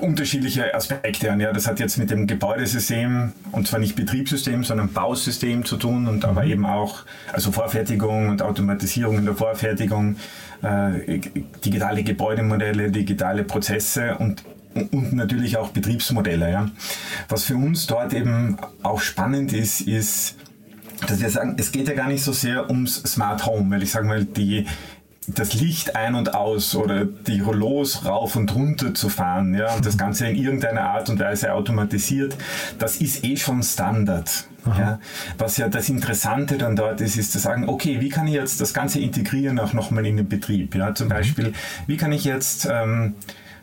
unterschiedliche 0.00 0.74
Aspekte 0.74 1.30
an. 1.30 1.40
Ja, 1.40 1.52
das 1.52 1.66
hat 1.66 1.80
jetzt 1.80 1.98
mit 1.98 2.10
dem 2.10 2.26
Gebäudesystem, 2.26 3.32
und 3.52 3.66
zwar 3.66 3.80
nicht 3.80 3.96
Betriebssystem, 3.96 4.64
sondern 4.64 4.92
Bausystem 4.92 5.64
zu 5.64 5.76
tun 5.76 6.06
und 6.06 6.24
aber 6.24 6.44
mhm. 6.44 6.50
eben 6.50 6.66
auch 6.66 7.04
also 7.32 7.50
Vorfertigung 7.50 8.28
und 8.28 8.42
Automatisierung 8.42 9.18
in 9.18 9.24
der 9.24 9.34
Vorfertigung, 9.34 10.16
äh, 10.62 11.20
digitale 11.64 12.02
Gebäudemodelle, 12.02 12.90
digitale 12.90 13.44
Prozesse 13.44 14.16
und 14.18 14.44
und 14.90 15.14
natürlich 15.14 15.56
auch 15.56 15.70
Betriebsmodelle. 15.70 16.50
Ja. 16.50 16.70
Was 17.30 17.44
für 17.44 17.56
uns 17.56 17.86
dort 17.86 18.12
eben 18.12 18.58
auch 18.82 19.00
spannend 19.00 19.54
ist, 19.54 19.80
ist, 19.80 20.36
dass 21.06 21.20
wir 21.20 21.30
sagen, 21.30 21.56
es 21.58 21.72
geht 21.72 21.88
ja 21.88 21.94
gar 21.94 22.08
nicht 22.08 22.22
so 22.22 22.32
sehr 22.32 22.68
ums 22.68 22.96
Smart 22.96 23.46
Home, 23.46 23.70
weil 23.70 23.82
ich 23.82 23.90
sage 23.90 24.06
mal, 24.06 24.24
die, 24.24 24.66
das 25.28 25.54
Licht 25.54 25.96
ein 25.96 26.14
und 26.14 26.34
aus 26.34 26.74
oder 26.74 27.04
die 27.04 27.40
Rollos 27.40 28.04
rauf 28.04 28.36
und 28.36 28.54
runter 28.54 28.94
zu 28.94 29.08
fahren, 29.08 29.54
ja, 29.54 29.74
und 29.74 29.84
das 29.84 29.98
Ganze 29.98 30.28
in 30.28 30.36
irgendeiner 30.36 30.90
Art 30.90 31.08
und 31.08 31.18
Weise 31.18 31.52
automatisiert, 31.52 32.36
das 32.78 32.96
ist 32.96 33.24
eh 33.24 33.36
schon 33.36 33.62
Standard. 33.62 34.46
Ja. 34.66 34.98
Was 35.38 35.58
ja 35.58 35.68
das 35.68 35.88
Interessante 35.88 36.58
dann 36.58 36.74
dort 36.74 37.00
ist, 37.00 37.16
ist 37.16 37.30
zu 37.30 37.38
sagen, 37.38 37.68
okay, 37.68 38.00
wie 38.00 38.08
kann 38.08 38.26
ich 38.26 38.34
jetzt 38.34 38.60
das 38.60 38.74
Ganze 38.74 38.98
integrieren 38.98 39.60
auch 39.60 39.72
nochmal 39.72 40.06
in 40.06 40.16
den 40.16 40.28
Betrieb? 40.28 40.74
Ja, 40.74 40.92
zum 40.92 41.06
mhm. 41.06 41.10
Beispiel, 41.10 41.52
wie 41.86 41.96
kann 41.96 42.10
ich 42.10 42.24
jetzt 42.24 42.68
ähm, 42.68 43.14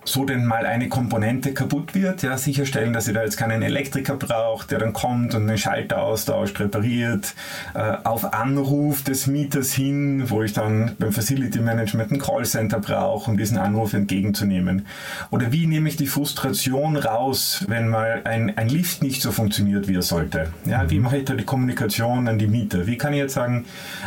so 0.06 0.26
denn 0.26 0.46
mal 0.46 0.66
eine 0.66 0.90
Komponente 0.90 1.54
kaputt 1.54 1.96
wird, 1.96 2.24
ja, 2.24 2.38
sicherstellen, 2.38 2.94
dass 2.94 3.08
ihr 3.08 3.14
da 3.14 3.24
jetzt 3.24 3.38
keinen 3.38 3.62
Elektriker 3.62 4.16
braucht, 4.16 4.72
der 4.72 4.80
dann 4.80 4.94
kommt 4.94 5.34
und 5.36 5.48
den 5.48 5.58
Schalter 5.58 6.02
austauscht, 6.02 6.60
repariert, 6.60 7.34
äh, 7.74 7.94
auf 8.04 8.34
Anruf 8.34 9.04
des 9.04 9.28
Mieters 9.28 9.74
hin, 9.74 10.30
wo 10.30 10.44
ich 10.44 10.54
dann 10.54 10.96
beim 11.00 11.12
Facility 11.12 11.60
Management 11.60 12.12
ein 12.12 12.20
Callcenter 12.20 12.80
brauche, 12.80 13.32
um 13.32 13.38
diesen 13.38 13.58
Anruf 13.58 13.94
entgegenzunehmen. 13.94 14.86
Oder 15.32 15.52
wie 15.52 15.68
nehme 15.68 15.90
ich 15.90 15.96
die 15.96 16.08
Frustration 16.08 16.98
raus, 16.98 17.64
wenn 17.68 17.88
mal 17.88 18.22
ein, 18.26 18.58
ein 18.58 18.70
Lift 18.70 19.04
nicht 19.04 19.22
so 19.22 19.32
funktioniert, 19.32 19.88
wie 19.88 19.96
er 19.96 20.02
sollte? 20.02 20.52
Ja, 20.66 20.90
wie 20.90 21.00
mache 21.00 21.18
ich 21.18 21.26
da 21.26 21.34
die 21.34 21.46
Kommunikation 21.46 22.28
an 22.28 22.38
die 22.38 22.48
Mieter? 22.48 22.88
Wie 22.88 22.98
kann 22.98 23.14
ich 23.14 23.20
jetzt 23.20 23.34
sagen, 23.34 23.66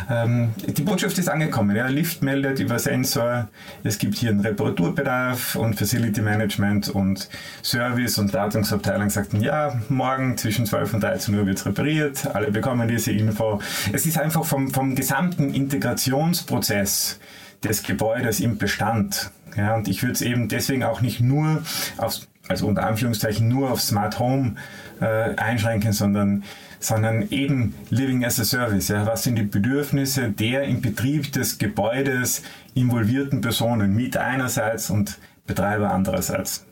ähm, 0.09 0.49
die 0.65 0.83
Botschaft 0.83 1.17
ist 1.17 1.29
angekommen, 1.29 1.75
ja, 1.75 1.87
Lift 1.87 2.21
meldet 2.21 2.59
über 2.59 2.77
Sensor, 2.79 3.47
es 3.83 3.97
gibt 3.97 4.15
hier 4.15 4.29
einen 4.29 4.41
Reparaturbedarf 4.41 5.55
und 5.55 5.75
für 5.75 5.86
Facility 5.87 6.21
Management 6.21 6.89
und 6.89 7.29
Service 7.63 8.17
und 8.17 8.33
Wartungsabteilung 8.33 9.09
sagten, 9.09 9.39
ja, 9.39 9.79
morgen 9.87 10.37
zwischen 10.37 10.65
12 10.65 10.95
und 10.95 11.03
13 11.03 11.33
Uhr 11.33 11.45
wird 11.45 11.59
es 11.59 11.65
repariert, 11.65 12.27
alle 12.35 12.51
bekommen 12.51 12.89
diese 12.89 13.13
Info. 13.13 13.61
Es 13.93 14.05
ist 14.05 14.17
einfach 14.17 14.43
vom, 14.43 14.69
vom 14.73 14.95
gesamten 14.95 15.53
Integrationsprozess 15.53 17.19
des 17.63 17.83
Gebäudes 17.83 18.41
im 18.41 18.57
Bestand. 18.57 19.31
Ja, 19.55 19.75
und 19.75 19.87
ich 19.87 20.03
würde 20.03 20.13
es 20.13 20.21
eben 20.21 20.49
deswegen 20.49 20.83
auch 20.83 20.99
nicht 20.99 21.21
nur 21.21 21.63
aufs, 21.95 22.27
also 22.49 22.67
unter 22.67 22.85
Anführungszeichen 22.85 23.47
nur 23.47 23.71
auf 23.71 23.79
Smart 23.79 24.19
Home 24.19 24.55
äh, 24.99 25.35
einschränken, 25.37 25.93
sondern 25.93 26.43
sondern 26.79 27.27
eben 27.31 27.73
Living 27.89 28.23
as 28.23 28.39
a 28.39 28.43
Service. 28.43 28.89
Ja. 28.89 29.05
Was 29.05 29.23
sind 29.23 29.35
die 29.35 29.43
Bedürfnisse 29.43 30.29
der 30.29 30.63
im 30.63 30.81
Betrieb 30.81 31.31
des 31.31 31.57
Gebäudes 31.57 32.43
involvierten 32.75 33.41
Personen, 33.41 33.95
Mieter 33.95 34.23
einerseits 34.23 34.89
und 34.89 35.17
Betreiber 35.47 35.91
andererseits. 35.91 36.65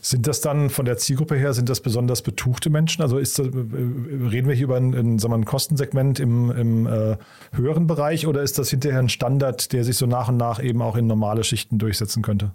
Sind 0.00 0.26
das 0.26 0.40
dann 0.40 0.70
von 0.70 0.84
der 0.84 0.98
Zielgruppe 0.98 1.36
her, 1.36 1.54
sind 1.54 1.68
das 1.68 1.80
besonders 1.80 2.22
betuchte 2.22 2.70
Menschen? 2.70 3.02
Also 3.02 3.18
ist 3.18 3.38
das, 3.38 3.46
äh, 3.46 3.50
reden 3.50 4.48
wir 4.48 4.54
hier 4.54 4.64
über 4.64 4.76
ein, 4.76 4.94
ein, 4.94 5.18
sagen 5.18 5.32
wir, 5.32 5.38
ein 5.38 5.44
Kostensegment 5.44 6.20
im, 6.20 6.50
im 6.50 6.86
äh, 6.86 7.16
höheren 7.52 7.86
Bereich 7.86 8.26
oder 8.26 8.42
ist 8.42 8.58
das 8.58 8.70
hinterher 8.70 8.98
ein 8.98 9.08
Standard, 9.08 9.72
der 9.72 9.84
sich 9.84 9.96
so 9.96 10.06
nach 10.06 10.28
und 10.28 10.36
nach 10.36 10.62
eben 10.62 10.82
auch 10.82 10.96
in 10.96 11.06
normale 11.06 11.44
Schichten 11.44 11.78
durchsetzen 11.78 12.22
könnte? 12.22 12.52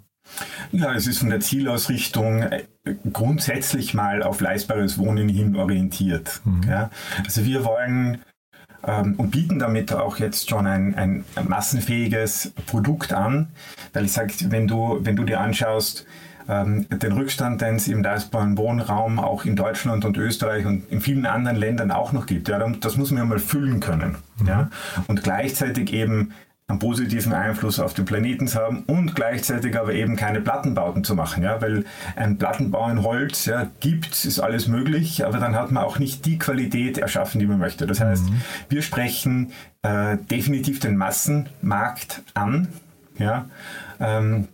Ja, 0.72 0.94
es 0.94 1.06
ist 1.06 1.18
von 1.18 1.30
der 1.30 1.40
Zielausrichtung 1.40 2.42
äh, 2.42 2.64
grundsätzlich 3.12 3.94
mal 3.94 4.22
auf 4.22 4.40
leistbares 4.40 4.98
Wohnen 4.98 5.28
hin 5.28 5.56
orientiert. 5.56 6.40
Mhm. 6.44 6.62
Ja? 6.68 6.90
Also 7.24 7.44
wir 7.44 7.64
wollen 7.64 8.22
ähm, 8.86 9.14
und 9.16 9.30
bieten 9.30 9.58
damit 9.58 9.92
auch 9.92 10.18
jetzt 10.18 10.48
schon 10.48 10.66
ein, 10.66 10.94
ein 10.94 11.24
massenfähiges 11.46 12.52
Produkt 12.66 13.12
an. 13.12 13.48
Weil 13.92 14.04
ich 14.04 14.12
sage, 14.12 14.32
wenn 14.48 14.68
du, 14.68 14.98
wenn 15.02 15.16
du 15.16 15.24
dir 15.24 15.40
anschaust, 15.40 16.06
ähm, 16.48 16.86
den 16.88 17.12
Rückstand, 17.12 17.60
den 17.60 17.76
es 17.76 17.88
im 17.88 18.02
leistbaren 18.02 18.56
Wohnraum 18.56 19.18
auch 19.18 19.44
in 19.44 19.54
Deutschland 19.54 20.04
und 20.04 20.16
Österreich 20.16 20.64
und 20.64 20.90
in 20.90 21.00
vielen 21.00 21.26
anderen 21.26 21.56
Ländern 21.56 21.90
auch 21.90 22.12
noch 22.12 22.26
gibt, 22.26 22.48
ja, 22.48 22.58
das 22.80 22.96
muss 22.96 23.10
man 23.10 23.18
ja 23.18 23.24
mal 23.26 23.38
füllen 23.38 23.80
können. 23.80 24.16
Mhm. 24.40 24.46
Ja, 24.46 24.70
und 25.06 25.22
gleichzeitig 25.22 25.92
eben 25.92 26.32
einen 26.68 26.78
positiven 26.80 27.32
Einfluss 27.32 27.80
auf 27.80 27.94
den 27.94 28.04
Planeten 28.04 28.46
zu 28.46 28.58
haben 28.58 28.82
und 28.86 29.14
gleichzeitig 29.14 29.78
aber 29.78 29.94
eben 29.94 30.16
keine 30.16 30.42
Plattenbauten 30.42 31.02
zu 31.02 31.14
machen, 31.14 31.42
ja, 31.42 31.62
weil 31.62 31.86
ein 32.14 32.36
Plattenbau 32.36 32.90
in 32.90 33.02
Holz 33.02 33.46
ja, 33.46 33.70
gibt, 33.80 34.26
ist 34.26 34.38
alles 34.38 34.68
möglich, 34.68 35.24
aber 35.24 35.38
dann 35.38 35.54
hat 35.54 35.72
man 35.72 35.82
auch 35.82 35.98
nicht 35.98 36.26
die 36.26 36.38
Qualität 36.38 36.98
erschaffen, 36.98 37.38
die 37.38 37.46
man 37.46 37.58
möchte. 37.58 37.86
Das 37.86 38.00
heißt, 38.00 38.28
mhm. 38.28 38.42
wir 38.68 38.82
sprechen 38.82 39.52
äh, 39.80 40.18
definitiv 40.30 40.78
den 40.78 40.98
Massenmarkt 40.98 42.22
an, 42.34 42.68
ja, 43.18 43.46
ähm, 43.98 44.48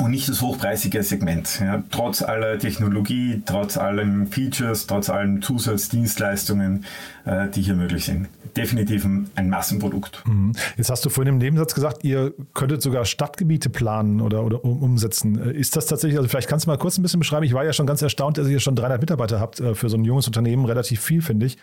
und 0.00 0.10
nicht 0.10 0.28
das 0.28 0.40
hochpreisige 0.42 1.02
Segment. 1.02 1.60
Ja. 1.60 1.82
Trotz 1.90 2.22
aller 2.22 2.58
Technologie, 2.58 3.42
trotz 3.44 3.76
allen 3.76 4.26
Features, 4.26 4.86
trotz 4.86 5.10
allen 5.10 5.42
Zusatzdienstleistungen, 5.42 6.84
äh, 7.24 7.48
die 7.48 7.62
hier 7.62 7.74
möglich 7.74 8.04
sind. 8.04 8.28
Definitiv 8.56 9.04
ein 9.04 9.50
Massenprodukt. 9.50 10.22
Mhm. 10.26 10.52
Jetzt 10.76 10.90
hast 10.90 11.04
du 11.04 11.10
vorhin 11.10 11.34
im 11.34 11.38
Nebensatz 11.38 11.74
gesagt, 11.74 12.04
ihr 12.04 12.32
könntet 12.54 12.82
sogar 12.82 13.04
Stadtgebiete 13.04 13.70
planen 13.70 14.20
oder, 14.20 14.44
oder 14.44 14.64
umsetzen. 14.64 15.40
Äh, 15.40 15.52
ist 15.52 15.76
das 15.76 15.86
tatsächlich, 15.86 16.18
also 16.18 16.28
vielleicht 16.28 16.48
kannst 16.48 16.66
du 16.66 16.70
mal 16.70 16.78
kurz 16.78 16.98
ein 16.98 17.02
bisschen 17.02 17.20
beschreiben. 17.20 17.44
Ich 17.44 17.52
war 17.52 17.64
ja 17.64 17.72
schon 17.72 17.86
ganz 17.86 18.02
erstaunt, 18.02 18.38
dass 18.38 18.48
ihr 18.48 18.60
schon 18.60 18.76
300 18.76 19.00
Mitarbeiter 19.00 19.40
habt 19.40 19.60
äh, 19.60 19.74
für 19.74 19.88
so 19.88 19.96
ein 19.96 20.04
junges 20.04 20.26
Unternehmen. 20.26 20.64
Relativ 20.64 21.00
viel, 21.00 21.22
finde 21.22 21.46
ich. 21.46 21.58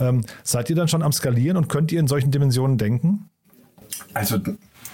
Ähm, 0.00 0.24
seid 0.42 0.70
ihr 0.70 0.76
dann 0.76 0.88
schon 0.88 1.02
am 1.02 1.12
Skalieren 1.12 1.56
und 1.56 1.68
könnt 1.68 1.92
ihr 1.92 2.00
in 2.00 2.06
solchen 2.06 2.30
Dimensionen 2.30 2.78
denken? 2.78 3.30
Also 4.14 4.38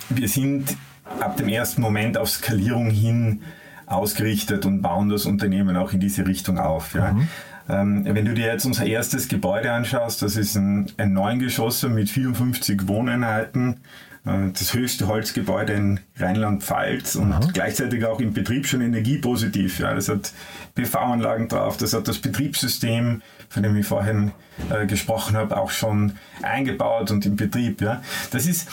wir 0.08 0.28
sind 0.28 0.76
ab 1.20 1.37
dem 1.37 1.49
ersten 1.49 1.80
Moment 1.80 2.18
auf 2.18 2.30
Skalierung 2.30 2.90
hin 2.90 3.42
ausgerichtet 3.87 4.66
und 4.66 4.82
bauen 4.82 5.08
das 5.08 5.26
Unternehmen 5.26 5.76
auch 5.76 5.92
in 5.92 6.00
diese 6.00 6.26
Richtung 6.26 6.58
auf. 6.58 6.94
Ja. 6.94 7.12
Mhm. 7.12 7.28
Ähm, 7.68 8.04
wenn 8.04 8.25
du 8.25 8.34
dir 8.34 8.46
jetzt 8.46 8.66
unser 8.66 8.84
erstes 8.84 9.28
Gebäude 9.28 9.73
anschaust, 9.73 10.20
das 10.23 10.37
ist 10.37 10.54
ein, 10.54 10.90
ein 10.99 11.12
Neungeschosser 11.12 11.88
mit 11.88 12.11
54 12.11 12.88
Wohneinheiten, 12.88 13.80
äh, 14.26 14.50
das 14.52 14.75
höchste 14.75 15.06
Holzgebäude 15.06 15.73
in 15.73 16.00
Rheinland-Pfalz 16.18 17.16
und 17.16 17.28
mhm. 17.28 17.52
gleichzeitig 17.52 18.04
auch 18.04 18.20
im 18.20 18.34
Betrieb 18.34 18.66
schon 18.66 18.82
energiepositiv. 18.82 19.80
Ja. 19.80 19.94
Das 19.94 20.08
hat 20.08 20.32
PV-Anlagen 20.75 21.49
drauf, 21.49 21.78
das 21.78 21.94
hat 21.94 22.06
das 22.06 22.18
Betriebssystem, 22.18 23.23
von 23.49 23.62
dem 23.62 23.76
ich 23.76 23.87
vorhin 23.87 24.32
äh, 24.70 24.87
gesprochen 24.87 25.37
habe, 25.37 25.56
auch 25.56 25.70
schon 25.70 26.12
eingebaut 26.42 27.11
und 27.11 27.25
im 27.25 27.37
Betrieb. 27.37 27.80
Ja. 27.80 28.02
Das 28.30 28.46
ist 28.46 28.68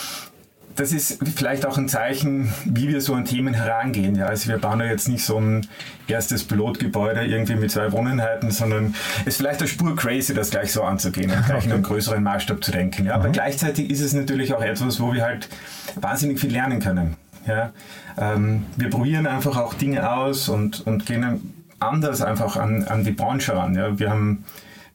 das 0.75 0.91
ist 0.91 1.19
vielleicht 1.35 1.65
auch 1.65 1.77
ein 1.77 1.87
Zeichen, 1.87 2.53
wie 2.65 2.87
wir 2.89 3.01
so 3.01 3.13
an 3.13 3.25
Themen 3.25 3.53
herangehen. 3.53 4.15
Ja, 4.15 4.27
also 4.27 4.49
wir 4.49 4.57
bauen 4.57 4.79
ja 4.79 4.87
jetzt 4.87 5.07
nicht 5.07 5.23
so 5.23 5.37
ein 5.37 5.67
erstes 6.07 6.43
Pilotgebäude 6.43 7.25
irgendwie 7.25 7.55
mit 7.55 7.71
zwei 7.71 7.91
Wohneinheiten, 7.91 8.51
sondern 8.51 8.95
es 9.21 9.27
ist 9.27 9.37
vielleicht 9.37 9.59
eine 9.59 9.67
Spur 9.67 9.95
crazy, 9.95 10.33
das 10.33 10.49
gleich 10.49 10.71
so 10.71 10.83
anzugehen 10.83 11.31
und 11.35 11.45
gleich 11.45 11.65
in 11.65 11.71
einem 11.71 11.83
größeren 11.83 12.21
Maßstab 12.23 12.63
zu 12.63 12.71
denken. 12.71 13.05
Ja, 13.05 13.15
aber 13.15 13.29
mhm. 13.29 13.33
gleichzeitig 13.33 13.89
ist 13.89 14.01
es 14.01 14.13
natürlich 14.13 14.53
auch 14.53 14.61
etwas, 14.61 14.99
wo 14.99 15.13
wir 15.13 15.23
halt 15.23 15.49
wahnsinnig 15.95 16.39
viel 16.39 16.51
lernen 16.51 16.79
können. 16.79 17.15
Ja, 17.47 17.71
ähm, 18.17 18.65
wir 18.77 18.89
probieren 18.89 19.25
einfach 19.25 19.57
auch 19.57 19.73
Dinge 19.73 20.11
aus 20.11 20.47
und, 20.47 20.85
und 20.85 21.05
gehen 21.05 21.53
anders 21.79 22.21
einfach 22.21 22.55
an, 22.55 22.83
an 22.83 23.03
die 23.03 23.11
Branche 23.11 23.55
ran. 23.55 23.75
Ja, 23.75 23.97
wir 23.97 24.11
haben 24.11 24.45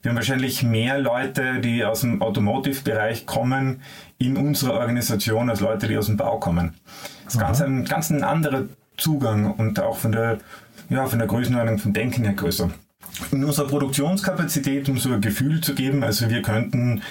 wir 0.07 0.11
haben 0.11 0.19
wahrscheinlich 0.19 0.63
mehr 0.63 0.99
Leute, 0.99 1.59
die 1.59 1.83
aus 1.83 1.99
dem 1.99 2.21
Automotive-Bereich 2.21 3.25
kommen, 3.25 3.81
in 4.17 4.37
unserer 4.37 4.75
Organisation 4.75 5.49
als 5.49 5.59
Leute, 5.59 5.89
die 5.89 5.97
aus 5.97 6.05
dem 6.05 6.15
Bau 6.15 6.39
kommen. 6.39 6.75
Das 7.25 7.33
ist 7.33 7.41
ganz 7.41 7.61
ein, 7.61 7.83
ganz 7.83 8.09
ein 8.09 8.23
anderer 8.23 8.63
Zugang 8.95 9.51
und 9.51 9.81
auch 9.81 9.97
von 9.97 10.13
der, 10.13 10.39
ja, 10.87 11.07
von 11.07 11.19
der 11.19 11.27
Größenordnung 11.27 11.77
vom 11.77 11.91
Denken 11.91 12.23
her 12.23 12.35
größer. 12.35 12.69
In 13.33 13.43
unserer 13.43 13.67
Produktionskapazität, 13.67 14.87
um 14.87 14.97
so 14.97 15.11
ein 15.11 15.19
Gefühl 15.19 15.59
zu 15.59 15.75
geben, 15.75 16.01
also 16.05 16.29
wir 16.29 16.41
könnten 16.41 17.01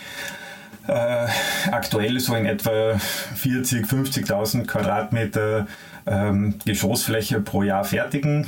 äh, 0.89 1.27
aktuell 1.71 2.19
so 2.19 2.35
in 2.35 2.47
etwa 2.47 2.99
40, 2.99 3.85
50.000 3.85 4.65
Quadratmeter 4.65 5.67
ähm, 6.07 6.55
Geschossfläche 6.65 7.43
pro 7.43 7.63
Jahr 7.63 7.85
fertigen 7.85 8.47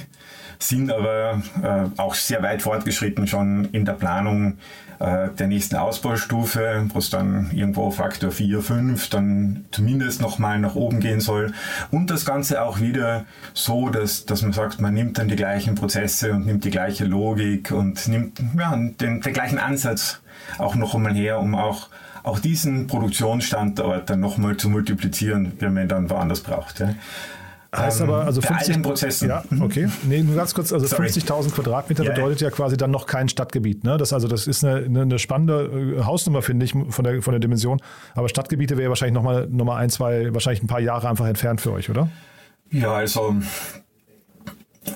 sind 0.58 0.92
aber 0.92 1.42
äh, 1.62 2.00
auch 2.00 2.14
sehr 2.14 2.42
weit 2.42 2.62
fortgeschritten 2.62 3.26
schon 3.26 3.66
in 3.72 3.84
der 3.84 3.92
Planung 3.92 4.58
äh, 4.98 5.28
der 5.38 5.46
nächsten 5.46 5.76
Ausbaustufe, 5.76 6.86
wo 6.88 6.98
es 6.98 7.10
dann 7.10 7.50
irgendwo 7.52 7.90
Faktor 7.90 8.32
4, 8.32 8.60
5 8.60 9.10
dann 9.10 9.64
zumindest 9.70 10.20
nochmal 10.20 10.58
nach 10.58 10.74
oben 10.74 11.00
gehen 11.00 11.20
soll. 11.20 11.52
Und 11.90 12.10
das 12.10 12.24
Ganze 12.24 12.62
auch 12.62 12.80
wieder 12.80 13.24
so, 13.54 13.88
dass, 13.88 14.26
dass 14.26 14.42
man 14.42 14.52
sagt, 14.52 14.80
man 14.80 14.94
nimmt 14.94 15.18
dann 15.18 15.28
die 15.28 15.36
gleichen 15.36 15.76
Prozesse 15.76 16.32
und 16.32 16.46
nimmt 16.46 16.64
die 16.64 16.70
gleiche 16.70 17.04
Logik 17.04 17.70
und 17.70 18.08
nimmt 18.08 18.40
ja, 18.58 18.74
den, 18.76 19.20
den 19.20 19.32
gleichen 19.32 19.58
Ansatz 19.58 20.20
auch 20.58 20.74
noch 20.74 20.94
einmal 20.94 21.14
her, 21.14 21.38
um 21.38 21.54
auch 21.54 21.88
auch 22.24 22.40
diesen 22.40 22.88
Produktionsstandort 22.88 24.10
dann 24.10 24.20
nochmal 24.20 24.56
zu 24.56 24.68
multiplizieren, 24.68 25.52
wenn 25.60 25.72
man 25.72 25.84
ihn 25.84 25.88
dann 25.88 26.10
woanders 26.10 26.40
braucht. 26.40 26.80
Ja. 26.80 26.94
Heißt 27.76 28.00
aber, 28.00 28.24
also 28.24 28.40
50 28.40 28.82
Prozessen. 28.82 29.28
Ja, 29.28 29.44
mhm. 29.50 29.62
okay. 29.62 29.88
Nee, 30.04 30.22
nur 30.22 30.36
ganz 30.36 30.54
kurz, 30.54 30.72
also 30.72 30.86
50.000 30.86 31.52
Quadratmeter 31.52 32.02
yeah. 32.02 32.14
bedeutet 32.14 32.40
ja 32.40 32.50
quasi 32.50 32.78
dann 32.78 32.90
noch 32.90 33.06
kein 33.06 33.28
Stadtgebiet. 33.28 33.84
Ne? 33.84 33.98
Das, 33.98 34.14
also 34.14 34.26
das 34.26 34.46
ist 34.46 34.64
eine, 34.64 35.02
eine 35.02 35.18
spannende 35.18 35.96
äh, 35.98 36.04
Hausnummer, 36.04 36.40
finde 36.40 36.64
ich, 36.64 36.72
von 36.72 37.04
der, 37.04 37.20
von 37.20 37.32
der 37.32 37.40
Dimension. 37.40 37.80
Aber 38.14 38.30
Stadtgebiete 38.30 38.78
wäre 38.78 38.88
wahrscheinlich 38.88 39.14
nochmal 39.14 39.46
noch 39.50 39.66
mal 39.66 39.76
ein, 39.76 39.90
zwei, 39.90 40.32
wahrscheinlich 40.32 40.62
ein 40.62 40.66
paar 40.66 40.80
Jahre 40.80 41.08
einfach 41.10 41.26
entfernt 41.26 41.60
für 41.60 41.72
euch, 41.72 41.90
oder? 41.90 42.08
Ja, 42.70 42.94
also 42.94 43.36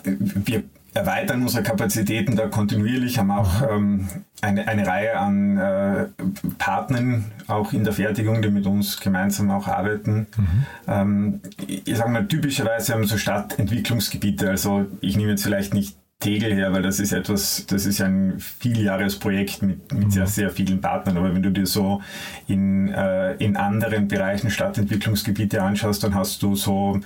wir 0.06 0.62
erweitern 0.94 1.42
unsere 1.42 1.62
Kapazitäten 1.62 2.36
da 2.36 2.48
kontinuierlich, 2.48 3.18
haben 3.18 3.30
auch 3.30 3.62
ähm, 3.70 4.08
eine, 4.40 4.68
eine 4.68 4.86
Reihe 4.86 5.16
an 5.16 5.56
äh, 5.56 6.06
Partnern 6.58 7.24
auch 7.48 7.72
in 7.72 7.84
der 7.84 7.92
Fertigung, 7.92 8.42
die 8.42 8.50
mit 8.50 8.66
uns 8.66 9.00
gemeinsam 9.00 9.50
auch 9.50 9.68
arbeiten. 9.68 10.26
Mhm. 10.36 10.66
Ähm, 10.88 11.40
ich 11.66 11.96
sage 11.96 12.10
mal, 12.10 12.26
typischerweise 12.26 12.92
haben 12.92 13.04
so 13.04 13.16
Stadtentwicklungsgebiete, 13.16 14.50
also 14.50 14.86
ich 15.00 15.16
nehme 15.16 15.30
jetzt 15.30 15.44
vielleicht 15.44 15.72
nicht 15.72 15.96
Tegel 16.22 16.54
her, 16.54 16.72
weil 16.72 16.82
das 16.82 17.00
ist 17.00 17.12
etwas, 17.12 17.66
das 17.66 17.84
ist 17.84 18.00
ein 18.00 18.38
Vieljahresprojekt 18.38 19.62
mit, 19.62 19.92
mit 19.92 20.12
sehr, 20.12 20.22
mhm. 20.22 20.28
sehr 20.28 20.50
vielen 20.50 20.80
Partnern. 20.80 21.16
Aber 21.16 21.34
wenn 21.34 21.42
du 21.42 21.50
dir 21.50 21.66
so 21.66 22.00
in, 22.46 22.88
äh, 22.88 23.34
in 23.34 23.56
anderen 23.56 24.06
Bereichen 24.06 24.50
Stadtentwicklungsgebiete 24.50 25.60
anschaust, 25.62 26.04
dann 26.04 26.14
hast 26.14 26.42
du 26.42 26.54
so 26.54 27.00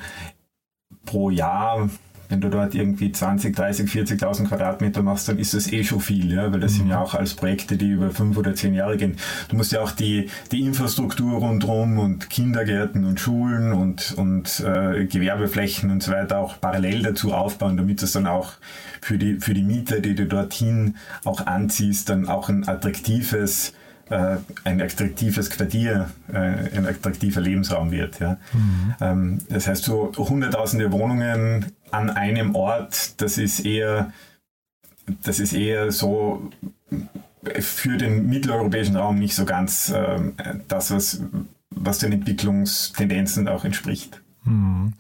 pro 1.07 1.31
Jahr 1.31 1.88
wenn 2.28 2.40
du 2.40 2.49
dort 2.49 2.75
irgendwie 2.75 3.12
20, 3.12 3.54
30, 3.54 3.90
40.000 3.90 4.49
Quadratmeter 4.49 5.02
machst, 5.02 5.28
dann 5.28 5.38
ist 5.38 5.54
das 5.54 5.73
eh 5.73 5.85
schon 5.85 6.00
viel, 6.00 6.33
ja, 6.33 6.52
weil 6.52 6.61
das 6.61 6.73
mhm. 6.73 6.76
sind 6.76 6.88
ja 6.88 7.00
auch 7.00 7.14
alles 7.14 7.35
Projekte, 7.35 7.76
die 7.76 7.90
über 7.90 8.11
fünf 8.11 8.37
oder 8.37 8.54
zehn 8.54 8.75
Jahre 8.75 8.97
gehen. 8.97 9.16
Du 9.49 9.56
musst 9.56 9.73
ja 9.73 9.80
auch 9.80 9.92
die, 9.92 10.28
die 10.52 10.61
Infrastruktur 10.61 11.38
rundherum 11.38 11.99
und 11.99 12.30
Kindergärten 12.30 13.04
und 13.04 13.21
Schulen 13.21 13.73
und, 13.73 14.14
und 14.16 14.61
äh, 14.61 15.06
Gewerbeflächen 15.06 15.90
und 15.90 16.02
so 16.02 16.12
weiter 16.12 16.38
auch 16.38 16.61
parallel 16.61 17.02
dazu 17.02 17.33
aufbauen, 17.33 17.76
damit 17.76 18.02
das 18.02 18.12
dann 18.12 18.26
auch 18.26 18.52
für 19.00 19.18
die, 19.18 19.40
für 19.40 19.54
die 19.54 19.62
Mieter, 19.62 20.00
die 20.00 20.14
du 20.14 20.26
dorthin 20.26 20.97
auch 21.25 21.47
anziehst, 21.47 22.09
dann 22.09 22.28
auch 22.28 22.49
ein 22.49 22.66
attraktives 22.68 23.73
äh, 24.10 24.36
ein 24.64 24.80
attraktives 24.80 25.50
Quartier, 25.50 26.10
äh, 26.32 26.36
ein 26.36 26.86
attraktiver 26.86 27.40
Lebensraum 27.40 27.90
wird. 27.90 28.20
Ja. 28.20 28.38
Mhm. 28.52 28.94
Ähm, 29.00 29.38
das 29.48 29.66
heißt, 29.66 29.84
so 29.84 30.12
hunderttausende 30.16 30.92
Wohnungen 30.92 31.72
an 31.90 32.10
einem 32.10 32.54
Ort, 32.54 33.20
das 33.20 33.38
ist 33.38 33.60
eher, 33.60 34.12
das 35.22 35.40
ist 35.40 35.52
eher 35.52 35.90
so 35.92 36.50
für 37.60 37.96
den 37.96 38.28
mitteleuropäischen 38.28 38.96
Raum 38.96 39.18
nicht 39.18 39.34
so 39.34 39.44
ganz 39.44 39.90
äh, 39.90 40.18
das, 40.68 40.90
was, 40.90 41.22
was 41.70 41.98
den 41.98 42.12
Entwicklungstendenzen 42.12 43.48
auch 43.48 43.64
entspricht. 43.64 44.20
Mhm. 44.44 44.94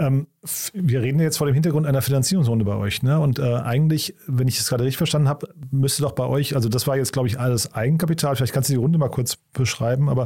Ähm, 0.00 0.28
wir 0.72 1.02
reden 1.02 1.20
jetzt 1.20 1.36
vor 1.36 1.46
dem 1.46 1.52
Hintergrund 1.52 1.86
einer 1.86 2.00
Finanzierungsrunde 2.00 2.64
bei 2.64 2.74
euch. 2.74 3.02
Ne? 3.02 3.20
Und 3.20 3.38
äh, 3.38 3.56
eigentlich, 3.56 4.14
wenn 4.26 4.48
ich 4.48 4.58
es 4.58 4.66
gerade 4.68 4.82
richtig 4.82 4.96
verstanden 4.96 5.28
habe, 5.28 5.48
müsste 5.70 6.00
doch 6.00 6.12
bei 6.12 6.24
euch, 6.24 6.56
also 6.56 6.70
das 6.70 6.86
war 6.86 6.96
jetzt, 6.96 7.12
glaube 7.12 7.28
ich, 7.28 7.38
alles 7.38 7.74
Eigenkapital. 7.74 8.34
Vielleicht 8.34 8.54
kannst 8.54 8.70
du 8.70 8.72
die 8.72 8.78
Runde 8.78 8.98
mal 8.98 9.10
kurz 9.10 9.36
beschreiben, 9.36 10.08
aber 10.08 10.24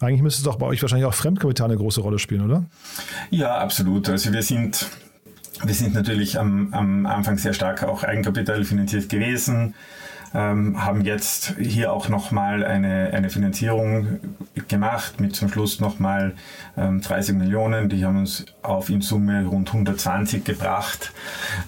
eigentlich 0.00 0.20
müsste 0.20 0.44
doch 0.44 0.56
bei 0.56 0.66
euch 0.66 0.82
wahrscheinlich 0.82 1.06
auch 1.06 1.14
Fremdkapital 1.14 1.70
eine 1.70 1.78
große 1.78 2.02
Rolle 2.02 2.18
spielen, 2.18 2.42
oder? 2.42 2.66
Ja, 3.30 3.56
absolut. 3.56 4.10
Also 4.10 4.30
wir 4.30 4.42
sind, 4.42 4.86
wir 5.62 5.74
sind 5.74 5.94
natürlich 5.94 6.38
am, 6.38 6.74
am 6.74 7.06
Anfang 7.06 7.38
sehr 7.38 7.54
stark 7.54 7.82
auch 7.82 8.04
Eigenkapital 8.04 8.62
finanziert 8.64 9.08
gewesen. 9.08 9.74
Ähm, 10.34 10.84
haben 10.84 11.02
jetzt 11.02 11.54
hier 11.60 11.92
auch 11.92 12.08
nochmal 12.08 12.64
eine, 12.64 13.10
eine 13.12 13.30
Finanzierung 13.30 14.18
gemacht 14.68 15.20
mit 15.20 15.36
zum 15.36 15.48
Schluss 15.48 15.80
nochmal 15.80 16.34
ähm, 16.76 17.00
30 17.00 17.36
Millionen. 17.36 17.88
Die 17.88 18.04
haben 18.04 18.18
uns 18.18 18.44
auf 18.62 18.90
in 18.90 19.00
Summe 19.00 19.46
rund 19.46 19.68
120 19.68 20.44
gebracht. 20.44 21.12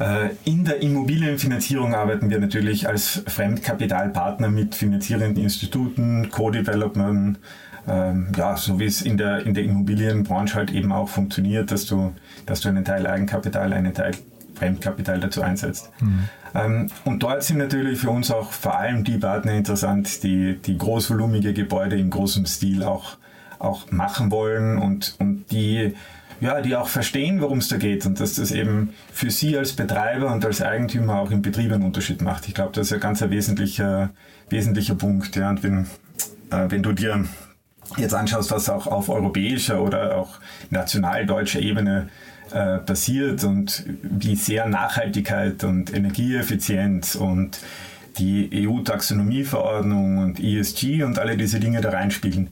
Äh, 0.01 0.31
in 0.45 0.65
der 0.65 0.83
Immobilienfinanzierung 0.83 1.95
arbeiten 1.95 2.29
wir 2.29 2.41
natürlich 2.41 2.89
als 2.89 3.23
Fremdkapitalpartner 3.27 4.49
mit 4.49 4.75
finanzierenden 4.75 5.43
Instituten, 5.43 6.31
Co-Development, 6.31 7.39
ähm, 7.89 8.33
ja, 8.37 8.57
so 8.57 8.81
wie 8.81 8.87
es 8.87 9.03
in 9.03 9.17
der, 9.17 9.47
in 9.47 9.55
der 9.55 9.63
Immobilienbranche 9.63 10.57
halt 10.57 10.73
eben 10.73 10.91
auch 10.91 11.09
funktioniert, 11.09 11.71
dass 11.71 11.87
du, 11.87 12.13
dass 12.45 12.61
du 12.61 12.69
einen 12.69 12.85
Teil 12.85 13.07
Eigenkapital, 13.07 13.73
einen 13.73 13.95
Teil 13.95 14.13
Fremdkapital 14.57 15.21
dazu 15.21 15.43
einsetzt. 15.43 15.91
Mhm. 16.01 16.29
Ähm, 16.57 16.89
und 17.05 17.23
dort 17.23 17.43
sind 17.43 17.59
natürlich 17.59 18.01
für 18.01 18.11
uns 18.11 18.31
auch 18.31 18.53
vor 18.53 18.79
allem 18.79 19.05
die 19.05 19.19
Partner 19.19 19.53
interessant, 19.53 20.23
die, 20.23 20.57
die 20.57 20.79
großvolumige 20.79 21.53
Gebäude 21.53 21.97
in 21.97 22.11
großem 22.11 22.47
Stil 22.47 22.83
auch, 22.83 23.19
auch 23.59 23.91
machen 23.91 24.31
wollen 24.31 24.79
und, 24.79 25.17
und 25.19 25.45
die, 25.51 25.95
ja, 26.41 26.61
die 26.61 26.77
auch 26.77 26.89
verstehen, 26.89 27.41
worum 27.41 27.59
es 27.59 27.69
da 27.69 27.77
geht 27.77 28.07
und 28.07 28.21
dass 28.21 28.35
das 28.35 28.53
eben 28.53 28.95
für 29.13 29.31
sie 29.31 29.57
als 29.57 29.73
Betreiber 29.73 30.33
und 30.33 30.45
als 30.45 30.63
Eigentümer 30.63 31.21
auch 31.21 31.31
im 31.31 31.43
Betrieb 31.43 31.73
einen 31.73 31.83
Unterschied 31.83 32.23
macht. 32.23 32.49
Ich 32.49 32.55
glaube, 32.55 32.73
das 32.73 32.87
ist 32.87 32.93
ein 32.93 33.01
ganz 33.01 33.21
wesentlicher, 33.21 34.11
wesentlicher 34.49 34.95
Punkt. 34.95 35.37
Ja. 35.37 35.51
Und 35.51 35.63
wenn, 35.63 35.87
äh, 36.51 36.71
wenn 36.71 36.83
du 36.83 36.93
dir 36.93 37.25
jetzt 37.97 38.15
anschaust, 38.15 38.51
was 38.51 38.69
auch 38.69 38.87
auf 38.87 39.09
europäischer 39.09 39.83
oder 39.83 40.17
auch 40.17 40.39
national-deutscher 40.71 41.61
Ebene 41.61 42.09
äh, 42.53 42.79
passiert 42.79 43.45
und 43.45 43.85
wie 44.03 44.37
sehr 44.37 44.67
Nachhaltigkeit 44.67 45.65
und 45.65 45.95
Energieeffizienz 45.95 47.15
und 47.15 47.59
die 48.19 48.67
EU-Taxonomieverordnung 48.67 50.19
und 50.19 50.41
ESG 50.41 51.03
und 51.03 51.19
alle 51.19 51.37
diese 51.37 51.61
Dinge 51.61 51.81
da 51.81 51.91
reinspielen. 51.91 52.49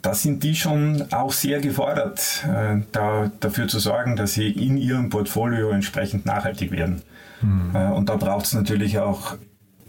Da 0.00 0.14
sind 0.14 0.44
die 0.44 0.54
schon 0.54 1.12
auch 1.12 1.32
sehr 1.32 1.60
gefordert, 1.60 2.44
äh, 2.46 2.80
da, 2.92 3.30
dafür 3.40 3.68
zu 3.68 3.78
sorgen, 3.78 4.16
dass 4.16 4.34
sie 4.34 4.48
in 4.48 4.76
ihrem 4.76 5.10
Portfolio 5.10 5.70
entsprechend 5.70 6.24
nachhaltig 6.24 6.70
werden. 6.70 7.02
Mhm. 7.42 7.74
Äh, 7.74 7.88
und 7.88 8.08
da 8.08 8.16
braucht 8.16 8.46
es 8.46 8.54
natürlich 8.54 8.98
auch 8.98 9.36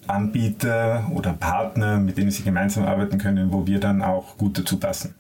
Anbieter 0.08 1.10
oder 1.14 1.34
Partner, 1.34 2.00
mit 2.00 2.18
denen 2.18 2.32
sie 2.32 2.44
gemeinsam 2.44 2.86
arbeiten 2.86 3.20
können, 3.20 3.52
wo 3.52 3.68
wir 3.68 3.80
dann 3.80 4.02
auch 4.02 4.38
gut 4.38 4.58
dazu 4.58 4.78
passen. 4.78 5.14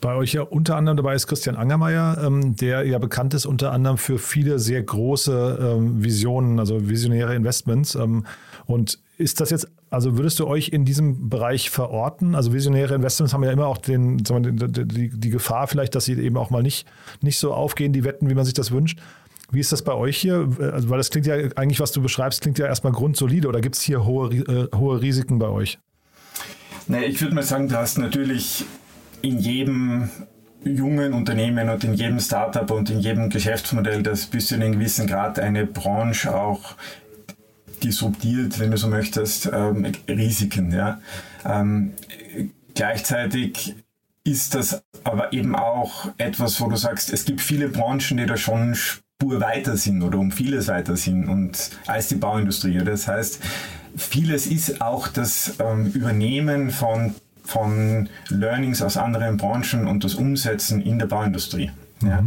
Bei 0.00 0.14
euch 0.14 0.32
ja 0.32 0.42
unter 0.42 0.76
anderem 0.76 0.96
dabei 0.96 1.14
ist 1.14 1.26
Christian 1.26 1.56
Angermeier, 1.56 2.18
ähm, 2.24 2.54
der 2.54 2.86
ja 2.86 2.98
bekannt 2.98 3.34
ist 3.34 3.46
unter 3.46 3.72
anderem 3.72 3.98
für 3.98 4.18
viele 4.18 4.58
sehr 4.58 4.82
große 4.82 5.58
ähm, 5.60 6.04
Visionen, 6.04 6.60
also 6.60 6.88
visionäre 6.88 7.34
Investments. 7.34 7.96
Ähm, 7.96 8.24
und 8.66 9.00
ist 9.16 9.40
das 9.40 9.50
jetzt, 9.50 9.66
also 9.90 10.16
würdest 10.16 10.38
du 10.38 10.46
euch 10.46 10.68
in 10.68 10.84
diesem 10.84 11.28
Bereich 11.28 11.70
verorten? 11.70 12.36
Also 12.36 12.52
visionäre 12.52 12.94
Investments 12.94 13.34
haben 13.34 13.42
ja 13.42 13.50
immer 13.50 13.66
auch 13.66 13.78
den, 13.78 14.18
die, 14.18 15.10
die, 15.10 15.30
Gefahr 15.30 15.66
vielleicht, 15.66 15.96
dass 15.96 16.04
sie 16.04 16.12
eben 16.12 16.36
auch 16.36 16.50
mal 16.50 16.62
nicht, 16.62 16.86
nicht 17.20 17.38
so 17.38 17.52
aufgehen, 17.52 17.92
die 17.92 18.04
Wetten, 18.04 18.30
wie 18.30 18.34
man 18.34 18.44
sich 18.44 18.54
das 18.54 18.70
wünscht. 18.70 19.00
Wie 19.50 19.60
ist 19.60 19.72
das 19.72 19.82
bei 19.82 19.94
euch 19.94 20.18
hier? 20.18 20.48
Also, 20.60 20.90
weil 20.90 20.98
das 20.98 21.10
klingt 21.10 21.26
ja 21.26 21.34
eigentlich, 21.56 21.80
was 21.80 21.90
du 21.90 22.02
beschreibst, 22.02 22.42
klingt 22.42 22.58
ja 22.58 22.66
erstmal 22.66 22.92
grundsolide 22.92 23.48
oder 23.48 23.60
gibt 23.60 23.76
es 23.76 23.82
hier 23.82 24.04
hohe, 24.04 24.30
äh, 24.30 24.68
hohe 24.76 25.00
Risiken 25.00 25.38
bei 25.38 25.48
euch? 25.48 25.78
Nee, 26.86 27.06
ich 27.06 27.20
würde 27.20 27.34
mal 27.34 27.42
sagen, 27.42 27.68
du 27.68 27.76
hast 27.76 27.98
natürlich 27.98 28.64
in 29.22 29.38
jedem 29.38 30.10
jungen 30.64 31.12
Unternehmen 31.12 31.68
und 31.68 31.84
in 31.84 31.94
jedem 31.94 32.20
Startup 32.20 32.70
und 32.70 32.90
in 32.90 33.00
jedem 33.00 33.30
Geschäftsmodell, 33.30 34.02
das 34.02 34.26
bis 34.26 34.48
zu 34.48 34.54
einem 34.54 34.72
gewissen 34.72 35.06
Grad 35.06 35.38
eine 35.38 35.66
Branche 35.66 36.34
auch 36.34 36.74
disruptiert, 37.82 38.58
wenn 38.58 38.70
du 38.70 38.76
so 38.76 38.88
möchtest, 38.88 39.50
ähm, 39.52 39.92
Risiken. 40.08 40.72
Ja. 40.72 41.00
Ähm, 41.44 41.92
gleichzeitig 42.74 43.76
ist 44.24 44.54
das 44.54 44.82
aber 45.04 45.32
eben 45.32 45.54
auch 45.54 46.10
etwas, 46.18 46.60
wo 46.60 46.68
du 46.68 46.76
sagst, 46.76 47.12
es 47.12 47.24
gibt 47.24 47.40
viele 47.40 47.68
Branchen, 47.68 48.16
die 48.16 48.26
da 48.26 48.36
schon 48.36 48.74
Spur 48.74 49.40
weiter 49.40 49.76
sind 49.76 50.02
oder 50.02 50.18
um 50.18 50.32
vieles 50.32 50.68
weiter 50.68 50.96
sind 50.96 51.28
und 51.28 51.70
als 51.86 52.08
die 52.08 52.16
Bauindustrie. 52.16 52.78
Das 52.84 53.08
heißt, 53.08 53.40
vieles 53.96 54.46
ist 54.46 54.80
auch 54.80 55.08
das 55.08 55.54
ähm, 55.60 55.86
Übernehmen 55.86 56.70
von 56.70 57.14
von 57.48 58.10
Learnings 58.28 58.82
aus 58.82 58.98
anderen 58.98 59.38
Branchen 59.38 59.86
und 59.86 60.04
das 60.04 60.14
Umsetzen 60.14 60.82
in 60.82 60.98
der 60.98 61.06
Bauindustrie. 61.06 61.70
Mhm. 62.02 62.08
Ja. 62.08 62.24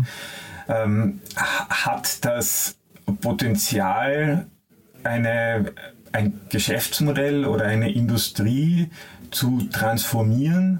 Ähm, 0.83 1.21
hat 1.35 2.25
das 2.25 2.75
Potenzial, 3.21 4.47
eine, 5.03 5.73
ein 6.11 6.41
Geschäftsmodell 6.49 7.45
oder 7.45 7.65
eine 7.65 7.91
Industrie 7.91 8.89
zu 9.29 9.61
transformieren, 9.71 10.79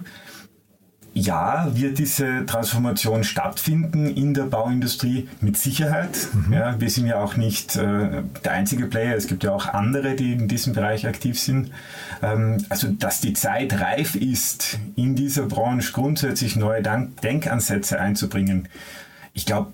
ja, 1.13 1.69
wird 1.73 1.99
diese 1.99 2.45
Transformation 2.45 3.23
stattfinden 3.23 4.07
in 4.15 4.33
der 4.33 4.43
Bauindustrie 4.43 5.27
mit 5.41 5.57
Sicherheit. 5.57 6.29
Mhm. 6.33 6.53
Ja, 6.53 6.79
wir 6.79 6.89
sind 6.89 7.05
ja 7.05 7.21
auch 7.21 7.35
nicht 7.35 7.75
äh, 7.75 8.23
der 8.43 8.51
einzige 8.51 8.85
Player, 8.85 9.15
es 9.15 9.27
gibt 9.27 9.43
ja 9.43 9.51
auch 9.51 9.67
andere, 9.67 10.15
die 10.15 10.33
in 10.33 10.47
diesem 10.47 10.73
Bereich 10.73 11.05
aktiv 11.05 11.39
sind. 11.39 11.71
Ähm, 12.21 12.63
also, 12.69 12.87
dass 12.87 13.19
die 13.19 13.33
Zeit 13.33 13.79
reif 13.81 14.15
ist, 14.15 14.79
in 14.95 15.15
dieser 15.15 15.47
Branche 15.47 15.91
grundsätzlich 15.91 16.55
neue 16.55 16.81
Denkansätze 16.81 17.99
einzubringen, 17.99 18.69
ich 19.33 19.45
glaube, 19.45 19.71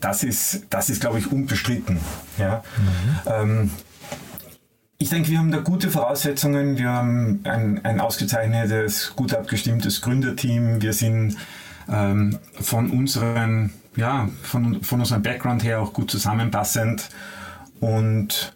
das 0.00 0.22
ist, 0.22 0.66
das 0.70 0.90
ist, 0.90 1.00
glaube 1.00 1.18
ich, 1.18 1.32
unbestritten. 1.32 1.98
Ja? 2.38 2.62
Mhm. 2.76 3.32
Ähm, 3.32 3.70
ich 5.00 5.10
denke, 5.10 5.28
wir 5.30 5.38
haben 5.38 5.52
da 5.52 5.58
gute 5.58 5.90
Voraussetzungen. 5.90 6.76
Wir 6.76 6.88
haben 6.90 7.40
ein, 7.44 7.84
ein 7.84 8.00
ausgezeichnetes, 8.00 9.14
gut 9.14 9.32
abgestimmtes 9.32 10.00
Gründerteam. 10.00 10.82
Wir 10.82 10.92
sind 10.92 11.36
ähm, 11.88 12.38
von 12.52 12.90
unseren, 12.90 13.72
ja, 13.94 14.28
von, 14.42 14.82
von 14.82 14.98
unserem 14.98 15.22
Background 15.22 15.62
her 15.62 15.80
auch 15.80 15.92
gut 15.92 16.10
zusammenpassend 16.10 17.10
und 17.78 18.52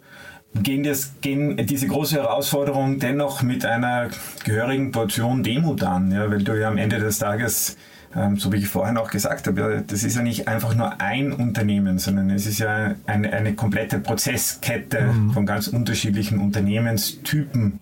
gehen, 0.53 0.83
das, 0.83 1.13
gehen 1.21 1.65
diese 1.65 1.87
große 1.87 2.17
Herausforderung 2.17 2.99
dennoch 2.99 3.43
mit 3.43 3.65
einer 3.65 4.11
gehörigen 4.45 4.91
Portion 4.91 5.45
Demut 5.45 5.85
an, 5.85 6.11
ja, 6.11 6.29
weil 6.29 6.43
du 6.43 6.59
ja 6.59 6.67
am 6.67 6.77
Ende 6.77 6.99
des 6.99 7.21
Tages 7.21 7.77
so 8.37 8.53
wie 8.53 8.59
ich 8.59 8.69
vorhin 8.69 8.99
auch 8.99 9.11
gesagt 9.11 9.47
habe, 9.47 9.83
das 9.87 10.05
ist 10.05 10.17
ja 10.17 10.23
nicht 10.23 10.47
einfach 10.47 10.75
nur 10.75 11.01
ein 11.01 11.33
Unternehmen, 11.33 11.99
sondern 11.99 12.29
es 12.31 12.47
ist 12.47 12.59
ja 12.59 12.95
eine, 13.07 13.33
eine 13.33 13.55
komplette 13.55 13.99
Prozesskette 14.01 15.13
mhm. 15.13 15.31
von 15.31 15.47
ganz 15.47 15.69
unterschiedlichen 15.69 16.39
Unternehmenstypen, 16.39 17.81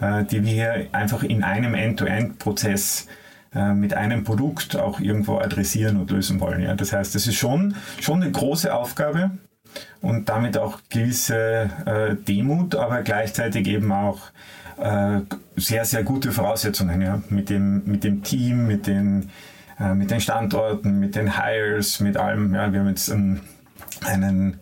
äh, 0.00 0.24
die 0.24 0.44
wir 0.44 0.52
hier 0.52 0.86
einfach 0.92 1.22
in 1.22 1.44
einem 1.44 1.74
End-to-End-Prozess 1.74 3.06
äh, 3.54 3.72
mit 3.72 3.94
einem 3.94 4.24
Produkt 4.24 4.76
auch 4.76 4.98
irgendwo 4.98 5.38
adressieren 5.38 5.96
und 5.96 6.10
lösen 6.10 6.40
wollen. 6.40 6.62
Ja. 6.62 6.74
Das 6.74 6.92
heißt, 6.92 7.14
das 7.14 7.28
ist 7.28 7.36
schon, 7.36 7.76
schon 8.00 8.22
eine 8.22 8.32
große 8.32 8.74
Aufgabe 8.74 9.30
und 10.00 10.28
damit 10.28 10.58
auch 10.58 10.80
gewisse 10.88 11.70
äh, 11.86 12.16
Demut, 12.16 12.74
aber 12.74 13.02
gleichzeitig 13.02 13.66
eben 13.68 13.92
auch 13.92 14.18
sehr, 15.56 15.84
sehr 15.84 16.04
gute 16.04 16.30
Voraussetzungen 16.30 17.02
ja, 17.02 17.20
mit, 17.30 17.50
dem, 17.50 17.82
mit 17.84 18.04
dem 18.04 18.22
Team, 18.22 18.68
mit 18.68 18.86
den 18.86 19.28
äh, 19.80 19.94
mit 19.94 20.10
den 20.10 20.20
Standorten, 20.20 20.98
mit 21.00 21.14
den 21.14 21.40
Hires, 21.40 22.00
mit 22.00 22.16
allem. 22.16 22.54
Ja, 22.54 22.72
wir 22.72 22.80
haben 22.80 22.88
jetzt 22.88 23.10
einen, 23.10 23.40
einen 24.04 24.60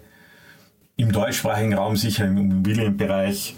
im 0.97 1.13
deutschsprachigen 1.13 1.75
Raum 1.75 1.97
sicher 1.97 2.27
im 2.27 2.39
Immobilienbereich 2.39 3.57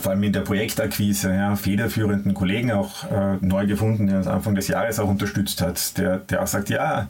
vor 0.00 0.12
allem 0.12 0.22
in 0.22 0.32
der 0.32 0.40
Projektakquise, 0.40 1.34
ja, 1.34 1.56
federführenden 1.56 2.34
Kollegen 2.34 2.72
auch 2.72 3.10
äh, 3.10 3.36
neu 3.40 3.66
gefunden, 3.66 4.06
der 4.06 4.18
uns 4.18 4.26
Anfang 4.26 4.54
des 4.54 4.68
Jahres 4.68 4.98
auch 4.98 5.08
unterstützt 5.08 5.62
hat, 5.62 5.96
der, 5.98 6.18
der 6.18 6.42
auch 6.42 6.46
sagt, 6.46 6.68
ja, 6.70 7.08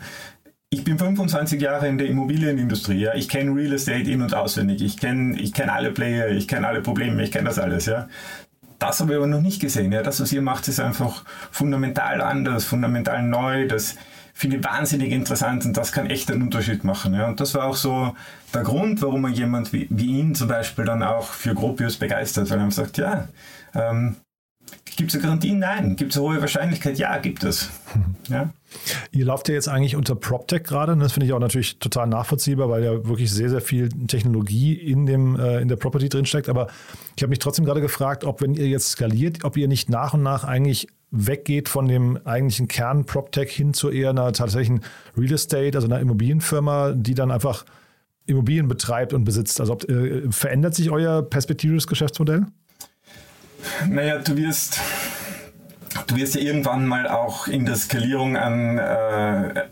ich 0.70 0.85
bin 0.85 0.98
25 0.98 1.61
Jahre 1.61 1.88
in 1.88 1.98
der 1.98 2.09
Immobilienindustrie, 2.09 3.00
ja, 3.00 3.14
ich 3.14 3.29
kenne 3.29 3.55
Real 3.55 3.72
Estate 3.72 4.11
in- 4.11 4.22
und 4.22 4.35
auswendig, 4.35 4.83
ich 4.83 4.98
kenne 4.98 5.40
ich 5.40 5.52
kenn 5.52 5.68
alle 5.68 5.92
Player, 5.92 6.29
ich 6.29 6.48
kenne 6.48 6.66
alle 6.66 6.81
Probleme, 6.81 7.22
ich 7.22 7.31
kenne 7.31 7.48
das 7.48 7.59
alles, 7.59 7.87
ja. 7.87 8.09
Das 8.78 9.00
habe 9.00 9.12
ich 9.12 9.16
aber 9.16 9.26
noch 9.26 9.40
nicht 9.40 9.60
gesehen. 9.60 9.92
Ja. 9.92 10.02
Das, 10.02 10.20
was 10.20 10.32
ihr 10.32 10.42
macht, 10.42 10.68
ist 10.68 10.80
einfach 10.80 11.24
fundamental 11.50 12.20
anders, 12.20 12.64
fundamental 12.64 13.22
neu. 13.22 13.66
Das 13.66 13.96
finde 14.34 14.58
ich 14.58 14.64
wahnsinnig 14.64 15.12
interessant 15.12 15.64
und 15.64 15.76
das 15.76 15.92
kann 15.92 16.10
echt 16.10 16.30
einen 16.30 16.42
Unterschied 16.42 16.84
machen. 16.84 17.14
Ja. 17.14 17.26
Und 17.26 17.40
das 17.40 17.54
war 17.54 17.64
auch 17.64 17.76
so 17.76 18.14
der 18.52 18.62
Grund, 18.62 19.00
warum 19.00 19.22
man 19.22 19.32
jemand 19.32 19.72
wie, 19.72 19.86
wie 19.90 20.18
ihn 20.18 20.34
zum 20.34 20.48
Beispiel 20.48 20.84
dann 20.84 21.02
auch 21.02 21.28
für 21.28 21.54
Gropius 21.54 21.96
begeistert, 21.96 22.50
weil 22.50 22.60
er 22.60 22.70
sagt, 22.70 22.98
ja, 22.98 23.28
ähm, 23.74 24.16
Gibt 24.96 25.11
es 25.11 25.16
eine 25.16 25.24
Garantie? 25.24 25.52
Nein. 25.52 25.94
Gibt 25.96 26.12
es 26.12 26.16
eine 26.16 26.26
hohe 26.26 26.40
Wahrscheinlichkeit? 26.40 26.98
Ja, 26.98 27.18
gibt 27.18 27.44
es. 27.44 27.70
Ja. 28.29 28.50
Ihr 29.12 29.24
lauft 29.24 29.48
ja 29.48 29.55
jetzt 29.55 29.68
eigentlich 29.68 29.94
unter 29.94 30.16
PropTech 30.16 30.64
gerade. 30.64 30.92
Und 30.92 30.98
das 30.98 31.12
finde 31.12 31.26
ich 31.26 31.33
auch 31.33 31.38
natürlich 31.38 31.79
total 31.79 32.09
nachvollziehbar, 32.09 32.68
weil 32.68 32.83
ja 32.83 33.07
wirklich 33.07 33.31
sehr, 33.31 33.48
sehr 33.48 33.61
viel 33.61 33.88
Technologie 33.88 34.74
in, 34.74 35.07
dem, 35.07 35.38
äh, 35.38 35.61
in 35.61 35.68
der 35.68 35.76
Property 35.76 36.09
drinsteckt. 36.09 36.48
Aber 36.48 36.66
ich 37.16 37.22
habe 37.22 37.31
mich 37.31 37.38
trotzdem 37.38 37.64
gerade 37.64 37.81
gefragt, 37.81 38.24
ob, 38.24 38.42
wenn 38.42 38.55
ihr 38.55 38.66
jetzt 38.66 38.90
skaliert, 38.90 39.44
ob 39.44 39.57
ihr 39.57 39.68
nicht 39.68 39.88
nach 39.88 40.14
und 40.14 40.24
nach 40.24 40.42
eigentlich 40.42 40.88
weggeht 41.12 41.68
von 41.68 41.87
dem 41.87 42.18
eigentlichen 42.24 42.66
Kern 42.66 43.07
PropTech 43.07 43.50
hin 43.50 43.74
zu 43.74 43.90
eher 43.90 44.11
einer 44.11 44.33
tatsächlichen 44.33 44.81
Real 45.16 45.33
Estate, 45.33 45.76
also 45.76 45.87
einer 45.87 46.00
Immobilienfirma, 46.00 46.92
die 46.96 47.14
dann 47.14 47.31
einfach 47.31 47.64
Immobilien 48.26 48.66
betreibt 48.66 49.12
und 49.12 49.24
besitzt? 49.24 49.61
Also 49.61 49.74
ob, 49.74 49.88
äh, 49.88 50.31
verändert 50.33 50.74
sich 50.74 50.90
euer 50.90 51.22
perspektivisches 51.22 51.87
Geschäftsmodell? 51.87 52.46
Naja, 53.88 54.18
du 54.18 54.37
wirst, 54.37 54.81
du 56.07 56.16
wirst 56.16 56.35
ja 56.35 56.40
irgendwann 56.40 56.87
mal 56.87 57.09
auch 57.09 57.48
in 57.48 57.66
der 57.66 57.76
Skalierung 57.76 58.37
an, 58.37 58.79
äh, 58.79 59.64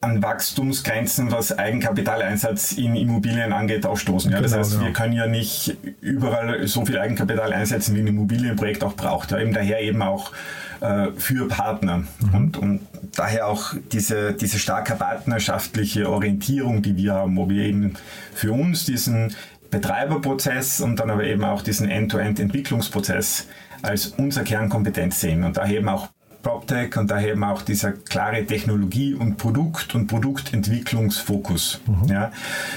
an 0.00 0.22
Wachstumsgrenzen, 0.22 1.32
was 1.32 1.56
Eigenkapitaleinsatz 1.56 2.72
in 2.72 2.94
Immobilien 2.94 3.52
angeht, 3.52 3.86
aufstoßen. 3.86 4.30
Ja, 4.30 4.40
das 4.40 4.52
genau, 4.52 4.62
heißt, 4.62 4.72
genau. 4.72 4.84
wir 4.86 4.92
können 4.92 5.12
ja 5.12 5.26
nicht 5.26 5.76
überall 6.00 6.66
so 6.66 6.84
viel 6.84 6.98
Eigenkapital 6.98 7.52
einsetzen, 7.52 7.94
wie 7.96 8.00
ein 8.00 8.06
Immobilienprojekt 8.06 8.84
auch 8.84 8.94
braucht. 8.94 9.32
Ja, 9.32 9.38
eben 9.38 9.52
daher 9.52 9.80
eben 9.80 10.02
auch 10.02 10.32
äh, 10.80 11.08
für 11.16 11.48
Partner. 11.48 12.04
Mhm. 12.20 12.34
Und, 12.34 12.56
und 12.58 12.80
daher 13.16 13.48
auch 13.48 13.74
diese, 13.92 14.32
diese 14.34 14.58
starke 14.58 14.94
partnerschaftliche 14.94 16.08
Orientierung, 16.10 16.82
die 16.82 16.96
wir 16.96 17.14
haben, 17.14 17.36
wo 17.36 17.48
wir 17.48 17.64
eben 17.64 17.94
für 18.34 18.52
uns 18.52 18.84
diesen 18.84 19.34
Betreiberprozess 19.70 20.80
und 20.80 21.00
dann 21.00 21.10
aber 21.10 21.24
eben 21.24 21.44
auch 21.44 21.62
diesen 21.62 21.88
End-to-End-Entwicklungsprozess 21.88 23.46
als 23.82 24.06
unser 24.06 24.42
Kernkompetenz 24.42 25.20
sehen 25.20 25.44
und 25.44 25.56
daher 25.56 25.78
eben 25.78 25.88
auch 25.88 26.08
PropTech 26.46 26.96
und 26.96 27.10
daher 27.10 27.32
eben 27.32 27.42
auch 27.42 27.60
dieser 27.62 27.90
klare 27.90 28.46
Technologie- 28.46 29.14
und 29.14 29.36
Produkt- 29.36 29.96
und 29.96 30.06
Produktentwicklungsfokus. 30.06 31.80
Mhm. 31.86 32.08
Ja, 32.08 32.30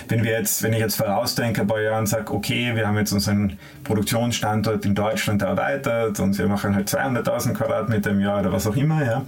wenn 0.08 0.23
wir 0.23 0.32
jetzt, 0.32 0.63
wenn 0.63 0.73
ich 0.73 0.80
jetzt 0.80 0.95
vorausdenke, 0.95 1.62
ein 1.62 1.67
paar 1.67 1.80
Jahren 1.80 2.08
sage, 2.08 2.34
okay, 2.34 2.75
wir 2.75 2.88
haben 2.88 2.97
jetzt 2.97 3.12
unseren 3.12 3.60
Produktionsstandort 3.84 4.86
in 4.86 4.95
Deutschland 4.95 5.43
erweitert 5.43 6.19
und 6.19 6.36
wir 6.39 6.47
machen 6.47 6.73
halt 6.73 6.89
200.000 6.89 7.54
Quadratmeter 7.54 8.10
im 8.10 8.21
Jahr 8.21 8.39
oder 8.39 8.52
was 8.52 8.65
auch 8.65 8.75
immer, 8.75 9.06
ja, 9.06 9.23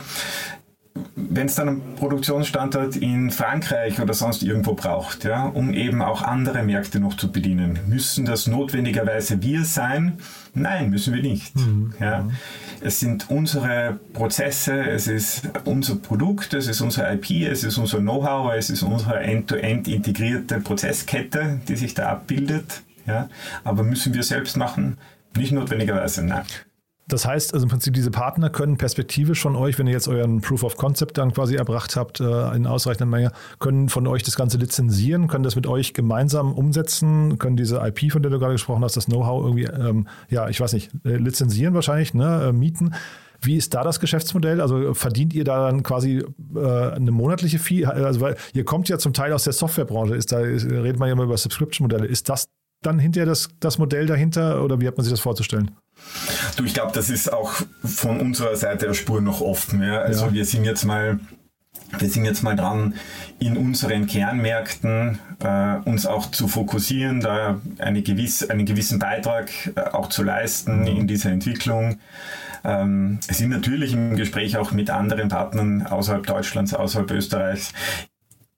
wenn 1.15 1.45
es 1.47 1.55
dann 1.55 1.69
einen 1.69 1.95
Produktionsstandort 1.95 2.97
in 2.97 3.31
Frankreich 3.31 4.01
oder 4.01 4.13
sonst 4.13 4.43
irgendwo 4.43 4.73
braucht, 4.73 5.23
ja, 5.23 5.45
um 5.45 5.73
eben 5.73 6.01
auch 6.01 6.21
andere 6.21 6.63
Märkte 6.63 6.99
noch 6.99 7.15
zu 7.15 7.31
bedienen, 7.31 7.79
müssen 7.87 8.25
das 8.25 8.47
notwendigerweise 8.47 9.41
wir 9.41 9.63
sein? 9.63 10.17
Nein, 10.53 10.89
müssen 10.89 11.13
wir 11.13 11.21
nicht. 11.21 11.55
Mhm. 11.55 11.93
Ja. 11.99 12.27
Es 12.81 12.99
sind 12.99 13.29
unsere 13.29 13.99
Prozesse, 14.13 14.81
es 14.81 15.07
ist 15.07 15.49
unser 15.63 15.95
Produkt, 15.95 16.53
es 16.53 16.67
ist 16.67 16.81
unsere 16.81 17.13
IP, 17.13 17.47
es 17.49 17.63
ist 17.63 17.77
unser 17.77 17.99
Know-how, 17.99 18.53
es 18.53 18.69
ist 18.69 18.83
unsere 18.83 19.19
end-to-end 19.21 19.87
-End 19.87 19.93
integrierte 19.93 20.59
Prozesskette, 20.59 21.61
die 21.67 21.75
sich 21.75 21.93
da 21.93 22.09
abbildet. 22.09 22.81
Ja. 23.07 23.29
Aber 23.63 23.83
müssen 23.83 24.13
wir 24.13 24.23
selbst 24.23 24.57
machen? 24.57 24.97
Nicht 25.37 25.53
notwendigerweise, 25.53 26.25
nein. 26.25 26.43
Das 27.11 27.25
heißt, 27.25 27.53
also 27.53 27.65
im 27.65 27.69
Prinzip, 27.69 27.93
diese 27.93 28.09
Partner 28.09 28.49
können 28.49 28.77
perspektivisch 28.77 29.41
von 29.41 29.57
euch, 29.57 29.77
wenn 29.77 29.85
ihr 29.85 29.91
jetzt 29.91 30.07
euren 30.07 30.39
Proof 30.39 30.63
of 30.63 30.77
Concept 30.77 31.17
dann 31.17 31.33
quasi 31.33 31.55
erbracht 31.55 31.97
habt, 31.97 32.21
äh, 32.21 32.55
in 32.55 32.65
ausreichender 32.65 33.05
Menge, 33.05 33.33
können 33.59 33.89
von 33.89 34.07
euch 34.07 34.23
das 34.23 34.37
Ganze 34.37 34.57
lizenzieren, 34.57 35.27
können 35.27 35.43
das 35.43 35.57
mit 35.57 35.67
euch 35.67 35.93
gemeinsam 35.93 36.53
umsetzen, 36.53 37.37
können 37.37 37.57
diese 37.57 37.85
IP, 37.85 38.13
von 38.13 38.21
der 38.21 38.31
du 38.31 38.39
gerade 38.39 38.53
gesprochen 38.53 38.81
hast, 38.85 38.95
das 38.95 39.07
Know-how 39.07 39.43
irgendwie, 39.43 39.65
ähm, 39.65 40.07
ja, 40.29 40.47
ich 40.47 40.61
weiß 40.61 40.71
nicht, 40.71 40.89
äh, 41.03 41.17
lizenzieren 41.17 41.73
wahrscheinlich, 41.73 42.13
ne, 42.13 42.45
äh, 42.47 42.53
mieten. 42.53 42.93
Wie 43.41 43.57
ist 43.57 43.73
da 43.73 43.83
das 43.83 43.99
Geschäftsmodell? 43.99 44.61
Also 44.61 44.93
verdient 44.93 45.33
ihr 45.33 45.43
da 45.43 45.65
dann 45.65 45.83
quasi 45.83 46.23
äh, 46.55 46.91
eine 46.91 47.11
monatliche 47.11 47.59
Fee? 47.59 47.85
Also 47.85 48.21
weil 48.21 48.37
ihr 48.53 48.63
kommt 48.63 48.87
ja 48.87 48.99
zum 48.99 49.13
Teil 49.13 49.33
aus 49.33 49.43
der 49.43 49.53
Softwarebranche, 49.53 50.15
ist 50.15 50.31
da 50.31 50.39
ist, 50.41 50.65
redet 50.65 50.99
man 50.99 51.09
ja 51.09 51.13
immer 51.13 51.23
über 51.23 51.35
Subscription-Modelle. 51.35 52.05
Ist 52.05 52.29
das 52.29 52.47
dann 52.81 52.99
hinterher 52.99 53.25
das, 53.25 53.49
das 53.59 53.77
Modell 53.77 54.05
dahinter 54.05 54.63
oder 54.63 54.79
wie 54.81 54.87
hat 54.87 54.97
man 54.97 55.03
sich 55.03 55.13
das 55.13 55.19
vorzustellen? 55.19 55.71
Du, 56.57 56.63
ich 56.63 56.73
glaube, 56.73 56.91
das 56.93 57.09
ist 57.09 57.31
auch 57.31 57.53
von 57.83 58.19
unserer 58.19 58.55
Seite 58.55 58.87
der 58.87 58.93
Spur 58.93 59.21
noch 59.21 59.41
offen. 59.41 59.83
Ja? 59.83 59.99
Also 59.99 60.25
ja. 60.25 60.33
wir 60.33 60.45
sind 60.45 60.63
jetzt 60.63 60.83
mal 60.83 61.19
wir 61.97 62.09
sind 62.09 62.25
jetzt 62.25 62.43
mal 62.43 62.55
dran, 62.55 62.95
in 63.39 63.57
unseren 63.57 64.07
Kernmärkten 64.07 65.19
äh, 65.39 65.75
uns 65.83 66.05
auch 66.05 66.31
zu 66.31 66.47
fokussieren, 66.47 67.19
da 67.19 67.59
eine 67.79 68.01
gewiss, 68.01 68.49
einen 68.49 68.65
gewissen 68.65 68.99
Beitrag 68.99 69.49
äh, 69.75 69.81
auch 69.91 70.07
zu 70.07 70.23
leisten 70.23 70.87
in 70.87 71.07
dieser 71.07 71.31
Entwicklung. 71.31 71.99
Ähm, 72.63 73.19
sind 73.21 73.49
natürlich 73.49 73.93
im 73.93 74.15
Gespräch 74.15 74.57
auch 74.57 74.71
mit 74.71 74.89
anderen 74.89 75.29
Partnern 75.29 75.85
außerhalb 75.85 76.25
Deutschlands, 76.25 76.73
außerhalb 76.73 77.09
Österreichs. 77.11 77.73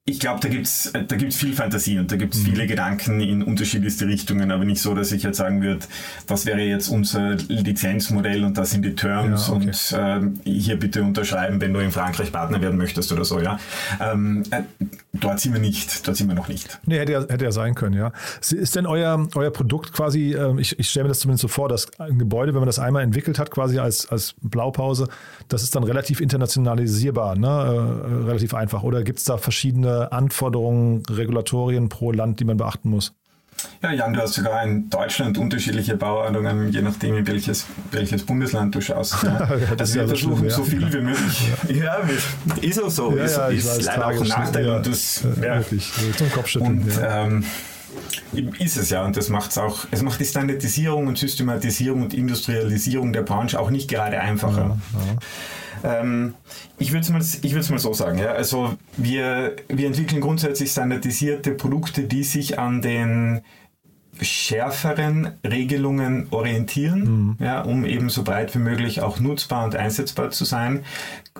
Ich 0.06 0.20
glaube, 0.20 0.42
da 0.42 0.50
gibt's 0.50 0.92
da 0.92 1.16
gibt's 1.16 1.38
viel 1.38 1.54
Fantasie 1.54 1.98
und 1.98 2.12
da 2.12 2.18
gibt's 2.18 2.40
mhm. 2.40 2.44
viele 2.44 2.68
Gedanken 2.68 3.22
in 3.22 3.42
unterschiedlichste 3.42 4.06
Richtungen, 4.06 4.52
aber 4.52 4.66
nicht 4.66 4.82
so, 4.82 4.94
dass 4.94 5.14
ich 5.14 5.24
jetzt 5.24 5.38
sagen 5.38 5.62
würde, 5.62 5.86
das 6.28 6.46
wäre 6.46 6.60
jetzt 6.60 6.90
unser 6.90 7.36
Lizenzmodell 7.36 8.44
und 8.44 8.58
das 8.58 8.72
sind 8.72 8.84
die 8.84 8.96
Terms 8.96 9.48
ja, 9.48 9.54
okay. 9.54 9.72
und 10.20 10.44
äh, 10.46 10.52
hier 10.52 10.78
bitte 10.78 11.04
unterschreiben, 11.04 11.62
wenn 11.62 11.74
du 11.74 11.80
in 11.80 11.92
Frankreich 11.92 12.34
Partner 12.34 12.60
werden 12.60 12.78
möchtest 12.78 13.14
oder 13.14 13.24
so, 13.24 13.40
ja. 13.40 13.58
Ähm, 14.02 14.44
äh, 14.52 14.64
dort 15.14 15.40
sind 15.40 15.54
wir 15.54 15.62
nicht, 15.62 16.06
dort 16.06 16.18
sind 16.18 16.28
wir 16.28 16.36
noch 16.36 16.50
nicht. 16.50 16.82
Nee, 16.86 17.00
hätte 17.00 17.14
ja, 17.14 17.22
hätte 17.22 17.46
ja 17.46 17.54
sein 17.54 17.74
können, 17.74 17.96
ja. 17.96 18.12
Ist 18.42 18.76
denn 18.76 18.86
euer, 18.86 19.30
euer 19.36 19.52
Produkt 19.52 19.94
quasi, 19.94 20.34
äh, 20.34 20.54
ich, 20.60 20.78
ich 20.78 20.90
stelle 20.90 21.06
mir 21.06 21.10
das 21.12 21.20
zumindest 21.20 21.44
so 21.44 21.48
vor, 21.48 21.70
dass 21.70 21.88
ein 21.98 22.20
Gebäude, 22.20 22.54
wenn 22.54 22.60
man 22.60 22.68
das 22.68 22.78
einmal 22.78 23.04
entwickelt 23.04 23.40
hat, 23.40 23.52
quasi 23.52 23.80
als, 23.80 24.10
als 24.10 24.36
Blaupause, 24.42 25.08
das 25.48 25.64
ist 25.64 25.76
dann 25.76 25.86
relativ 25.86 26.20
internationalisierbar, 26.20 27.38
ne? 27.38 27.48
Äh, 27.48 28.26
relativ 28.26 28.54
einfach. 28.54 28.84
Oder 28.84 29.04
gibt 29.04 29.20
es 29.20 29.24
da 29.24 29.38
verschiedene 29.38 29.93
Anforderungen, 30.12 31.04
Regulatorien 31.10 31.90
pro 31.90 32.12
Land, 32.12 32.40
die 32.40 32.46
man 32.46 32.58
beachten 32.58 32.90
muss? 32.90 33.14
Ja, 33.82 33.92
Jan, 33.92 34.14
du 34.14 34.22
hast 34.22 34.34
sogar 34.34 34.64
in 34.64 34.90
Deutschland 34.90 35.38
unterschiedliche 35.38 35.96
Bauordnungen, 35.96 36.72
je 36.72 36.82
nachdem, 36.82 37.18
in 37.18 37.28
welches, 37.28 37.66
welches 37.92 38.26
Bundesland 38.26 38.74
du 38.76 38.82
schaust. 38.82 39.16
Ja. 39.24 39.48
also 39.78 39.96
wir 39.96 40.08
versuchen 40.08 40.38
schlimm, 40.38 40.50
ja. 40.50 40.56
so 40.56 40.64
viel 40.64 40.94
wie 40.94 41.02
möglich. 41.02 41.52
Ja, 41.70 41.98
ist 42.62 42.82
auch 42.82 42.90
so. 42.90 43.16
Ja, 43.16 43.24
ist, 43.24 43.38
ja, 43.38 43.48
ist 43.48 43.68
weiß, 43.68 43.86
leider 43.86 44.08
auch 44.08 44.22
ein 44.22 44.28
Nachteil. 44.28 44.66
Ja, 44.66 44.78
und 44.78 44.88
das, 44.88 45.24
ja, 45.42 45.56
wirklich, 45.56 45.92
zum 46.18 46.32
Kopfschütteln. 46.32 46.82
Und, 46.82 47.00
ähm, 47.02 47.44
ist 48.60 48.78
es 48.78 48.90
ja 48.90 49.06
und 49.06 49.16
das 49.18 49.30
macht 49.30 49.52
es 49.52 49.58
auch, 49.58 49.86
es 49.92 50.02
macht 50.02 50.20
die 50.20 50.26
Standardisierung 50.26 51.08
und 51.08 51.18
Systematisierung 51.18 52.02
und 52.02 52.14
Industrialisierung 52.14 53.14
der 53.14 53.22
Branche 53.22 53.60
auch 53.60 53.70
nicht 53.70 53.90
gerade 53.90 54.20
einfacher. 54.20 54.78
Ähm, 55.84 56.36
ich 56.78 56.92
würde 56.92 57.02
es 57.02 57.10
mal, 57.10 57.72
mal 57.72 57.80
so 57.80 57.94
sagen. 57.94 58.18
Ja? 58.18 58.32
Also 58.32 58.76
wir, 58.98 59.56
wir 59.68 59.88
entwickeln 59.88 60.22
grundsätzlich 60.22 60.72
standardisierte 60.72 61.52
Produkte, 61.52 62.04
die 62.04 62.24
sich 62.24 62.58
an 62.58 62.82
den 62.82 63.42
schärferen 64.22 65.34
Regelungen 65.46 66.28
orientieren, 66.30 67.36
mhm. 67.40 67.44
ja, 67.44 67.62
um 67.62 67.84
eben 67.84 68.10
so 68.10 68.24
breit 68.24 68.54
wie 68.54 68.60
möglich 68.60 69.02
auch 69.02 69.20
nutzbar 69.20 69.66
und 69.66 69.76
einsetzbar 69.76 70.30
zu 70.30 70.46
sein, 70.46 70.86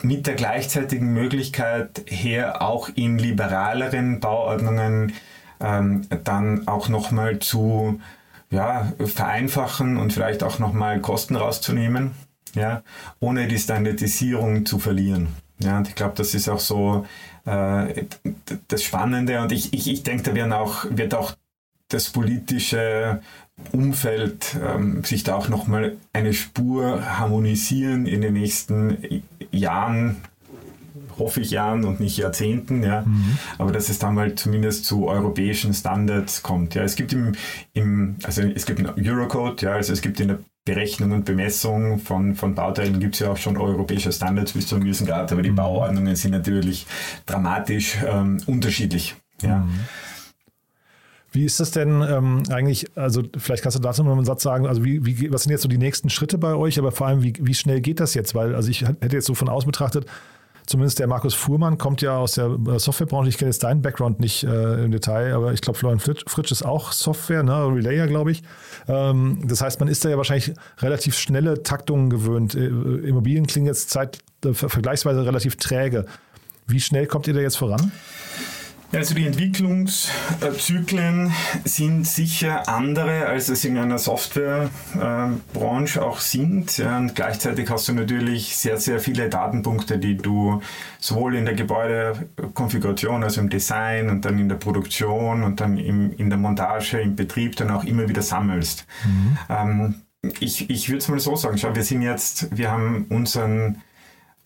mit 0.02 0.26
der 0.26 0.34
gleichzeitigen 0.34 1.14
Möglichkeit 1.14 2.04
her 2.08 2.64
auch 2.64 2.90
in 2.96 3.20
liberaleren 3.20 4.20
Bauordnungen 4.20 5.14
ähm, 5.60 6.08
dann 6.24 6.68
auch 6.68 6.90
nochmal 6.90 7.40
zu 7.40 8.02
ja, 8.50 8.92
vereinfachen 9.00 9.98
und 9.98 10.12
vielleicht 10.12 10.44
auch 10.44 10.58
nochmal 10.58 11.00
Kosten 11.00 11.36
rauszunehmen 11.36 12.12
ja, 12.56 12.84
ohne 13.20 13.48
die 13.48 13.60
Standardisierung 13.60 14.66
zu 14.66 14.80
verlieren. 14.80 15.30
Ja, 15.60 15.78
und 15.78 15.88
ich 15.88 15.96
glaube, 15.96 16.14
das 16.16 16.34
ist 16.34 16.50
auch 16.50 16.60
so 16.60 17.06
äh, 17.46 18.06
das 18.68 18.84
Spannende 18.84 19.42
und 19.42 19.52
ich, 19.52 19.74
ich, 19.74 19.90
ich 19.90 20.04
denke, 20.04 20.24
da 20.24 20.36
werden 20.36 20.54
auch, 20.54 20.86
wird 20.90 21.14
auch 21.14 21.36
das 21.90 22.10
politische 22.10 23.22
Umfeld 23.72 24.58
ähm, 24.62 25.04
sich 25.04 25.24
da 25.24 25.36
auch 25.36 25.48
nochmal 25.48 25.98
eine 26.12 26.34
Spur 26.34 27.20
harmonisieren 27.20 28.08
in 28.08 28.22
den 28.22 28.34
nächsten 28.34 29.24
Jahren, 29.52 30.18
hoffe 31.20 31.42
ich 31.42 31.52
Jahren 31.52 31.86
und 31.86 32.00
nicht 32.00 32.18
Jahrzehnten, 32.18 32.84
ja. 32.84 33.02
Mhm. 33.02 33.38
Aber 33.60 33.72
dass 33.72 33.90
es 33.90 34.00
dann 34.00 34.16
mal 34.16 34.34
zumindest 34.34 34.86
zu 34.86 35.08
europäischen 35.08 35.74
Standards 35.74 36.42
kommt. 36.42 36.74
Ja, 36.74 36.84
es 36.84 36.96
gibt 36.96 37.14
im, 37.14 37.34
im 37.74 38.16
also 38.24 38.42
es 38.42 38.66
gibt 38.66 38.80
einen 38.80 39.08
Eurocode, 39.08 39.62
ja, 39.62 39.74
also 39.74 39.94
es 39.94 40.02
gibt 40.02 40.20
in 40.20 40.30
der 40.30 40.40
Berechnung 40.66 41.12
und 41.12 41.26
Bemessung 41.26 42.00
von, 42.00 42.36
von 42.36 42.56
Bauteilen 42.56 43.00
gibt 43.00 43.16
es 43.16 43.20
ja 43.20 43.32
auch 43.32 43.38
schon 43.38 43.58
europäische 43.58 44.12
Standards 44.12 44.54
bis 44.54 44.68
zu 44.68 44.76
einem 44.76 44.86
gewissen 44.86 45.06
Grad, 45.06 45.32
aber 45.32 45.42
die 45.42 45.52
mhm. 45.52 45.56
Bauordnungen 45.56 46.16
sind 46.16 46.32
natürlich 46.32 46.88
dramatisch 47.26 47.98
ähm, 48.08 48.42
unterschiedlich. 48.46 49.16
Ja. 49.42 49.60
Mhm. 49.60 49.80
Wie 51.34 51.46
ist 51.46 51.60
das 51.60 51.72
denn 51.72 52.02
ähm, 52.08 52.44
eigentlich, 52.52 52.96
also 52.96 53.24
vielleicht 53.38 53.64
kannst 53.64 53.76
du 53.76 53.82
dazu 53.82 54.04
noch 54.04 54.16
einen 54.16 54.24
Satz 54.24 54.44
sagen, 54.44 54.68
also 54.68 54.86
wie, 54.86 55.04
wie, 55.04 55.34
was 55.34 55.44
sind 55.44 55.52
jetzt 55.52 55.64
so 55.64 55.68
die 55.68 55.80
nächsten 55.80 56.12
Schritte 56.12 56.38
bei 56.38 56.54
euch, 56.54 56.78
aber 56.78 56.92
vor 56.92 57.08
allem, 57.08 57.24
wie, 57.24 57.34
wie 57.42 57.56
schnell 57.56 57.82
geht 57.82 58.00
das 58.00 58.14
jetzt? 58.14 58.36
Weil, 58.36 58.54
also 58.54 58.70
ich 58.70 58.84
hätte 58.84 59.16
jetzt 59.16 59.26
so 59.26 59.34
von 59.34 59.50
außen 59.50 59.66
betrachtet, 59.66 60.06
zumindest 60.66 61.00
der 61.00 61.08
Markus 61.08 61.34
Fuhrmann 61.34 61.78
kommt 61.78 62.02
ja 62.02 62.18
aus 62.18 62.34
der 62.34 62.58
äh, 62.68 62.80
Softwarebranche. 62.80 63.30
Ich 63.30 63.38
kenne 63.38 63.50
jetzt 63.50 63.64
deinen 63.64 63.82
Background 63.82 64.20
nicht 64.20 64.44
äh, 64.44 64.84
im 64.84 64.92
Detail, 64.92 65.34
aber 65.34 65.54
ich 65.54 65.62
glaube, 65.62 65.78
Florian 65.78 66.00
Fritsch, 66.00 66.52
ist 66.52 66.64
auch 66.64 66.92
Software, 66.92 67.44
ne? 67.44 67.68
Relayer, 67.68 68.08
glaube 68.08 68.32
ich. 68.32 68.44
Ähm, 68.88 69.42
das 69.46 69.62
heißt, 69.62 69.80
man 69.80 69.90
ist 69.90 70.04
da 70.06 70.10
ja 70.10 70.18
wahrscheinlich 70.18 70.54
relativ 70.80 71.18
schnelle 71.18 71.64
Taktungen 71.64 72.10
gewöhnt. 72.10 72.56
Äh, 72.56 72.68
Immobilien 72.68 73.48
klingen 73.48 73.68
jetzt 73.68 73.90
Zeit, 73.90 74.20
äh, 74.46 74.54
vergleichsweise 74.54 75.26
relativ 75.26 75.56
träge. 75.58 76.06
Wie 76.68 76.80
schnell 76.80 77.08
kommt 77.08 77.28
ihr 77.28 77.34
da 77.34 77.42
jetzt 77.42 77.58
voran? 77.58 77.92
Also 78.94 79.16
die 79.16 79.26
Entwicklungszyklen 79.26 81.32
sind 81.66 82.06
sicher 82.06 82.70
andere, 82.70 83.26
als 83.26 83.50
es 83.50 83.66
in 83.66 83.76
einer 83.78 83.98
Softwarebranche 83.98 86.04
auch 86.04 86.20
sind. 86.20 86.80
Und 86.80 87.16
gleichzeitig 87.16 87.72
hast 87.72 87.88
du 87.88 87.94
natürlich 87.94 88.56
sehr, 88.56 88.78
sehr 88.78 89.00
viele 89.00 89.30
Datenpunkte, 89.30 89.98
die 89.98 90.16
du 90.16 90.62
sowohl 91.00 91.34
in 91.36 91.46
der 91.46 91.56
Gebäudekonfiguration, 91.56 93.24
also 93.24 93.42
im 93.42 93.50
Design 93.50 94.12
und 94.12 94.26
dann 94.26 94.38
in 94.38 94.48
der 94.48 94.58
Produktion 94.58 95.42
und 95.44 95.60
dann 95.60 95.78
im, 95.78 96.16
in 96.16 96.30
der 96.30 96.38
Montage, 96.38 97.02
im 97.02 97.16
Betrieb 97.16 97.56
dann 97.56 97.72
auch 97.72 97.86
immer 97.86 98.08
wieder 98.08 98.22
sammelst. 98.22 98.86
Mhm. 99.06 99.38
Ähm, 99.50 99.96
ich 100.40 100.70
ich 100.70 100.90
würde 100.90 101.00
es 101.00 101.08
mal 101.08 101.20
so 101.20 101.36
sagen, 101.36 101.58
schau, 101.58 101.76
wir 101.76 101.84
sind 101.84 102.04
jetzt, 102.04 102.56
wir 102.56 102.70
haben 102.70 103.08
unseren 103.10 103.82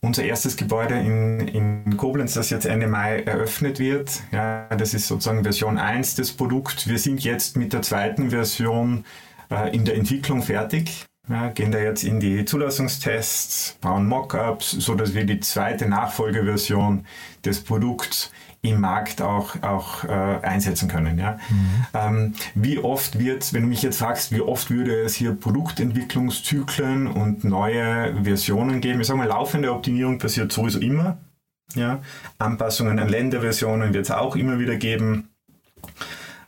unser 0.02 0.24
erstes 0.24 0.58
Gebäude 0.58 0.96
in, 0.96 1.48
in 1.48 1.98
Koblenz, 1.98 2.34
das 2.34 2.50
jetzt 2.50 2.66
Ende 2.66 2.88
Mai 2.88 3.24
eröffnet 3.24 3.80
wird. 3.80 4.22
Ja, 4.32 4.68
das 4.70 4.94
ist 4.94 5.08
sozusagen 5.08 5.44
Version 5.44 5.78
1 5.78 6.16
des 6.16 6.32
Produkts. 6.34 6.88
Wir 6.88 7.00
sind 7.00 7.24
jetzt 7.24 7.58
mit 7.58 7.74
der 7.74 7.82
zweiten 7.82 8.30
Version 8.30 9.06
äh, 9.50 9.76
in 9.76 9.86
der 9.86 9.96
Entwicklung 9.96 10.44
fertig. 10.44 11.06
Ja, 11.30 11.50
gehen 11.50 11.74
da 11.74 11.80
jetzt 11.80 12.04
in 12.04 12.22
die 12.22 12.46
Zulassungstests, 12.46 13.78
bauen 13.82 14.08
Mockups, 14.08 14.72
so 14.72 14.96
dass 14.96 15.14
wir 15.14 15.26
die 15.26 15.42
zweite 15.42 15.90
Nachfolgeversion 15.90 17.06
des 17.44 17.62
Produkts 17.62 18.32
im 18.62 18.82
Markt 18.82 19.22
auch, 19.22 19.62
auch 19.62 20.04
äh, 20.04 20.08
einsetzen 20.08 20.88
können. 20.88 21.18
Ja? 21.18 21.40
Mhm. 21.50 21.86
Ähm, 21.94 22.34
wie 22.56 22.80
oft 22.80 23.20
wird, 23.20 23.54
wenn 23.54 23.64
du 23.64 23.68
mich 23.68 23.82
jetzt 23.82 24.00
fragst, 24.00 24.32
wie 24.32 24.42
oft 24.42 24.70
würde 24.70 25.02
es 25.02 25.16
hier 25.16 25.34
Produktentwicklungszyklen 25.34 27.08
und 27.08 27.44
neue 27.44 28.24
Versionen 28.24 28.82
geben? 28.82 29.02
Ich 29.02 29.08
sage 29.08 29.20
mal, 29.20 29.28
laufende 29.28 29.72
Optimierung 29.72 30.18
passiert 30.18 30.52
sowieso 30.52 30.80
immer. 30.80 31.18
Ja? 31.76 32.02
Anpassungen 32.40 33.00
an 33.00 33.10
Länderversionen 33.10 33.94
wird 33.94 34.06
es 34.06 34.12
auch 34.12 34.36
immer 34.36 34.60
wieder 34.60 34.76
geben. 34.76 35.30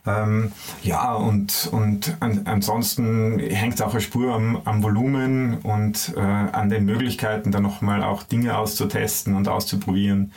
Ähm, 0.08 0.52
ja, 0.82 1.14
und, 1.14 1.70
und 1.72 2.16
an, 2.22 2.42
ansonsten 2.46 3.40
hängt 3.40 3.82
auch 3.82 3.92
eine 3.92 4.02
Spur 4.02 4.34
am, 4.34 4.62
am 4.66 4.82
Volumen 4.82 5.58
und 5.60 6.14
äh, 6.16 6.20
an 6.20 6.70
den 6.70 6.86
Möglichkeiten, 6.86 7.52
dann 7.52 7.64
nochmal 7.64 8.04
auch 8.04 8.24
Dinge 8.24 8.58
auszutesten 8.58 9.36
und 9.36 9.48
auszuprobieren. 9.48 10.32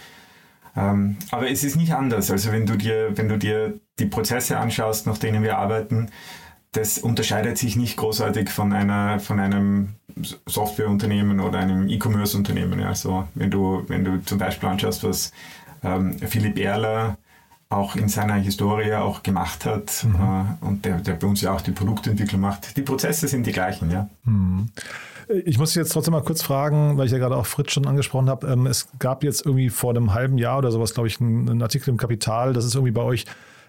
Ähm, 0.77 1.17
aber 1.31 1.51
es 1.51 1.65
ist 1.65 1.77
nicht 1.77 1.93
anders. 1.93 2.31
Also 2.31 2.53
wenn 2.53 2.67
du 2.67 2.77
dir, 2.77 3.17
wenn 3.17 3.29
du 3.29 3.39
dir 3.39 3.75
die 3.99 4.07
Prozesse 4.07 4.59
anschaust, 4.59 5.07
nach 5.07 5.19
denen 5.19 5.43
wir 5.43 5.59
arbeiten, 5.59 6.09
das 6.73 6.99
unterscheidet 6.99 7.59
sich 7.59 7.77
nicht 7.77 7.99
großartig 7.99 8.49
von 8.49 8.73
einer, 8.73 9.21
von 9.21 9.39
einem 9.39 9.91
Softwareunternehmen 10.47 11.41
oder 11.41 11.59
einem 11.59 11.89
E-Commerce-Unternehmen. 11.89 12.83
Also 12.83 13.29
wenn 13.35 13.51
du, 13.51 13.85
wenn 13.89 14.05
du 14.05 14.25
zum 14.25 14.39
Beispiel 14.39 14.71
anschaust, 14.71 15.05
was 15.05 15.33
ähm, 15.85 16.19
Philipp 16.19 16.59
Erler 16.59 17.19
auch 17.69 17.97
in 17.97 18.09
seiner 18.09 18.35
Historie 18.35 18.95
auch 18.95 19.23
gemacht 19.23 19.65
hat 19.65 20.05
mhm. 20.05 20.15
äh, 20.15 20.67
und 20.67 20.85
der, 20.85 20.99
der 20.99 21.15
bei 21.15 21.27
uns 21.27 21.41
ja 21.41 21.53
auch 21.53 21.61
die 21.61 21.73
Produktentwicklung 21.73 22.41
macht. 22.41 22.77
Die 22.77 22.83
Prozesse 22.83 23.29
sind 23.29 23.47
die 23.47 23.53
gleichen, 23.53 23.91
ja. 23.91 24.09
Mhm. 24.25 24.71
Ich 25.29 25.59
muss 25.59 25.75
jetzt 25.75 25.93
trotzdem 25.93 26.13
mal 26.13 26.23
kurz 26.23 26.43
fragen, 26.43 26.97
weil 26.97 27.07
ich 27.07 27.13
ja 27.13 27.19
gerade 27.19 27.37
auch 27.37 27.47
Fritz 27.47 27.73
schon 27.73 27.87
angesprochen 27.87 28.29
habe. 28.29 28.47
Ähm, 28.47 28.67
es 28.67 28.89
gab 28.99 29.25
jetzt 29.25 29.47
irgendwie 29.47 29.71
vor 29.71 29.91
einem 29.91 30.15
halben 30.15 30.39
Jahr 30.39 30.59
oder 30.59 30.71
sowas, 30.71 30.95
glaube 30.95 31.09
ich, 31.09 31.21
einen, 31.21 31.63
Artikel 31.63 31.91
im 31.91 31.97
Kapital. 31.97 32.53
Das 32.53 32.65
ist 32.65 32.75
irgendwie 32.75 32.93
bei 32.93 33.03
euch 33.03 33.25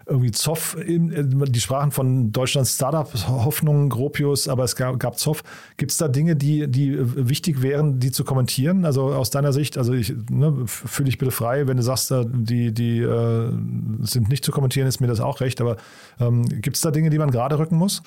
irgendwie 0.05 0.31
Zoff, 0.31 0.75
die 0.85 1.59
sprachen 1.61 1.91
von 1.91 2.33
Deutschlands 2.33 2.75
Startup-Hoffnungen, 2.75 3.87
Gropius, 3.87 4.49
aber 4.49 4.65
es 4.65 4.75
gab, 4.75 4.99
gab 4.99 5.17
Zoff. 5.17 5.43
Gibt 5.77 5.91
es 5.91 5.97
da 5.97 6.09
Dinge, 6.09 6.35
die, 6.35 6.67
die 6.67 6.97
wichtig 6.99 7.61
wären, 7.61 7.99
die 7.99 8.11
zu 8.11 8.25
kommentieren? 8.25 8.83
Also 8.83 9.13
aus 9.13 9.29
deiner 9.29 9.53
Sicht, 9.53 9.77
also 9.77 9.93
ich 9.93 10.13
ne, 10.29 10.63
fühle 10.65 11.05
dich 11.05 11.17
bitte 11.17 11.31
frei, 11.31 11.67
wenn 11.67 11.77
du 11.77 11.83
sagst, 11.83 12.13
die, 12.33 12.73
die 12.73 12.99
äh, 12.99 13.49
sind 14.01 14.27
nicht 14.27 14.43
zu 14.43 14.51
kommentieren, 14.51 14.87
ist 14.87 14.99
mir 14.99 15.07
das 15.07 15.21
auch 15.21 15.39
recht, 15.39 15.61
aber 15.61 15.77
ähm, 16.19 16.49
gibt 16.49 16.75
es 16.75 16.81
da 16.81 16.91
Dinge, 16.91 17.09
die 17.09 17.17
man 17.17 17.31
gerade 17.31 17.57
rücken 17.57 17.77
muss? 17.77 18.03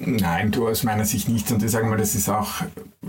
Nein, 0.00 0.50
du 0.50 0.68
aus 0.68 0.82
meiner 0.82 1.04
Sicht 1.04 1.28
nicht. 1.28 1.50
Und 1.50 1.62
ich 1.62 1.70
sage 1.70 1.86
mal, 1.86 1.98
das 1.98 2.14
ist 2.14 2.28
auch 2.28 2.62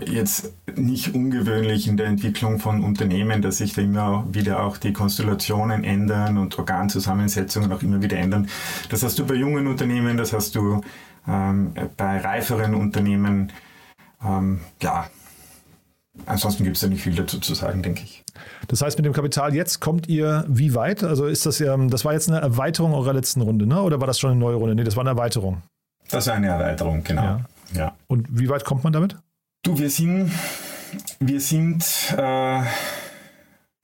jetzt 0.04 0.52
nicht 0.76 1.14
ungewöhnlich 1.14 1.88
in 1.88 1.96
der 1.96 2.06
Entwicklung 2.06 2.58
von 2.58 2.84
Unternehmen, 2.84 3.42
dass 3.42 3.58
sich 3.58 3.72
da 3.72 3.82
immer 3.82 4.24
wieder 4.32 4.62
auch 4.62 4.76
die 4.76 4.92
Konstellationen 4.92 5.84
ändern 5.84 6.38
und 6.38 6.58
Organzusammensetzungen 6.58 7.72
auch 7.72 7.82
immer 7.82 8.02
wieder 8.02 8.18
ändern. 8.18 8.48
Das 8.90 9.02
hast 9.02 9.18
du 9.18 9.26
bei 9.26 9.34
jungen 9.34 9.66
Unternehmen, 9.66 10.16
das 10.16 10.32
hast 10.32 10.54
du 10.54 10.82
ähm, 11.26 11.72
bei 11.96 12.18
reiferen 12.18 12.74
Unternehmen. 12.74 13.52
Ähm, 14.24 14.60
ja, 14.82 15.06
ansonsten 16.26 16.64
gibt 16.64 16.76
es 16.76 16.82
da 16.82 16.88
nicht 16.88 17.02
viel 17.02 17.14
dazu 17.14 17.38
zu 17.38 17.54
sagen, 17.54 17.82
denke 17.82 18.02
ich. 18.04 18.24
Das 18.68 18.82
heißt, 18.82 18.98
mit 18.98 19.06
dem 19.06 19.12
Kapital 19.12 19.54
jetzt 19.54 19.80
kommt 19.80 20.08
ihr 20.08 20.44
wie 20.48 20.74
weit? 20.74 21.04
Also 21.04 21.26
ist 21.26 21.46
das 21.46 21.58
ja, 21.58 21.76
das 21.76 22.04
war 22.04 22.12
jetzt 22.12 22.28
eine 22.28 22.40
Erweiterung 22.40 22.94
eurer 22.94 23.12
letzten 23.12 23.40
Runde, 23.40 23.66
ne? 23.66 23.80
Oder 23.80 24.00
war 24.00 24.06
das 24.06 24.18
schon 24.18 24.30
eine 24.30 24.40
neue 24.40 24.56
Runde? 24.56 24.74
Nee, 24.74 24.84
das 24.84 24.96
war 24.96 25.02
eine 25.02 25.10
Erweiterung. 25.10 25.62
Das 26.14 26.26
ist 26.26 26.32
eine 26.32 26.48
Erweiterung, 26.48 27.02
genau. 27.04 27.22
Ja. 27.22 27.40
ja. 27.74 27.92
Und 28.06 28.26
wie 28.30 28.48
weit 28.48 28.64
kommt 28.64 28.84
man 28.84 28.92
damit? 28.92 29.16
Du, 29.62 29.78
wir 29.78 29.90
sind, 29.90 30.30
wir 31.20 31.40
sind 31.40 31.84
äh, 32.16 32.62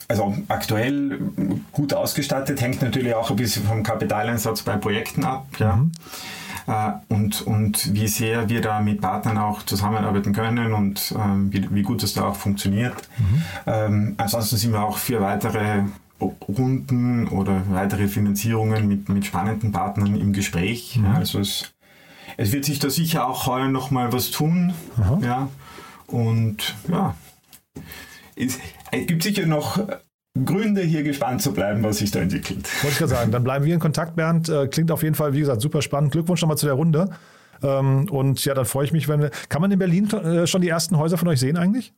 also 0.08 0.36
aktuell 0.48 1.18
gut 1.72 1.94
ausgestattet, 1.94 2.60
hängt 2.60 2.82
natürlich 2.82 3.14
auch 3.14 3.30
ein 3.30 3.36
bisschen 3.36 3.64
vom 3.64 3.82
Kapitaleinsatz 3.82 4.62
bei 4.62 4.76
Projekten 4.76 5.24
ab. 5.24 5.46
Ja. 5.58 5.76
Mhm. 5.76 5.92
Äh, 6.66 6.92
und, 7.08 7.42
und 7.42 7.94
wie 7.94 8.08
sehr 8.08 8.48
wir 8.48 8.60
da 8.60 8.80
mit 8.80 9.00
Partnern 9.00 9.38
auch 9.38 9.62
zusammenarbeiten 9.62 10.32
können 10.32 10.72
und 10.72 11.12
äh, 11.12 11.52
wie, 11.52 11.74
wie 11.74 11.82
gut 11.82 12.02
das 12.02 12.12
da 12.14 12.24
auch 12.28 12.36
funktioniert. 12.36 12.96
Mhm. 13.18 13.42
Ähm, 13.66 14.14
ansonsten 14.18 14.56
sind 14.56 14.72
wir 14.72 14.82
auch 14.82 14.98
für 14.98 15.20
weitere 15.20 15.84
Runden 16.20 17.28
oder 17.28 17.62
weitere 17.70 18.08
Finanzierungen 18.08 18.86
mit, 18.86 19.08
mit 19.08 19.24
spannenden 19.24 19.72
Partnern 19.72 20.16
im 20.16 20.32
Gespräch. 20.32 20.96
Mhm. 20.96 21.04
Ja, 21.04 21.14
also 21.14 21.40
es 21.40 21.72
es 22.40 22.53
wird 22.53 22.64
sich 22.64 22.79
da 22.79 22.88
sicher 22.88 23.29
auch 23.29 23.46
heuer 23.46 23.68
noch 23.68 23.90
mal 23.90 24.14
was 24.14 24.31
tun. 24.31 24.72
Aha. 24.98 25.20
Ja. 25.22 25.48
Und 26.07 26.74
ja, 26.88 27.14
es, 28.35 28.59
gibt 29.07 29.22
sicher 29.22 29.44
noch 29.44 29.79
Gründe, 30.42 30.81
hier 30.81 31.03
gespannt 31.03 31.42
zu 31.42 31.53
bleiben, 31.53 31.83
was 31.83 31.98
sich 31.98 32.12
da 32.12 32.20
entwickelt. 32.20 32.66
Wollte 32.83 32.92
ich 32.92 32.98
gerade 32.98 33.11
sagen. 33.11 33.31
Dann 33.31 33.44
bleiben 33.44 33.66
wir 33.66 33.74
in 33.74 33.81
Kontakt, 33.81 34.16
Bernd. 34.16 34.48
Äh, 34.48 34.68
klingt 34.68 34.90
auf 34.90 35.03
jeden 35.03 35.14
Fall, 35.14 35.35
wie 35.35 35.40
gesagt, 35.40 35.61
super 35.61 35.83
spannend. 35.83 36.12
Glückwunsch 36.12 36.40
nochmal 36.40 36.57
zu 36.57 36.64
der 36.64 36.76
Runde. 36.76 37.11
Ähm, 37.62 38.08
und 38.10 38.44
ja, 38.44 38.54
dann 38.54 38.64
freue 38.64 38.84
ich 38.84 38.92
mich, 38.92 39.08
wenn 39.08 39.20
wir. 39.20 39.30
Kann 39.48 39.60
man 39.60 39.70
in 39.70 39.78
Berlin 39.78 40.10
äh, 40.10 40.46
schon 40.46 40.60
die 40.60 40.68
ersten 40.68 40.96
Häuser 40.98 41.18
von 41.18 41.28
euch 41.28 41.40
sehen 41.40 41.56
eigentlich? 41.56 41.92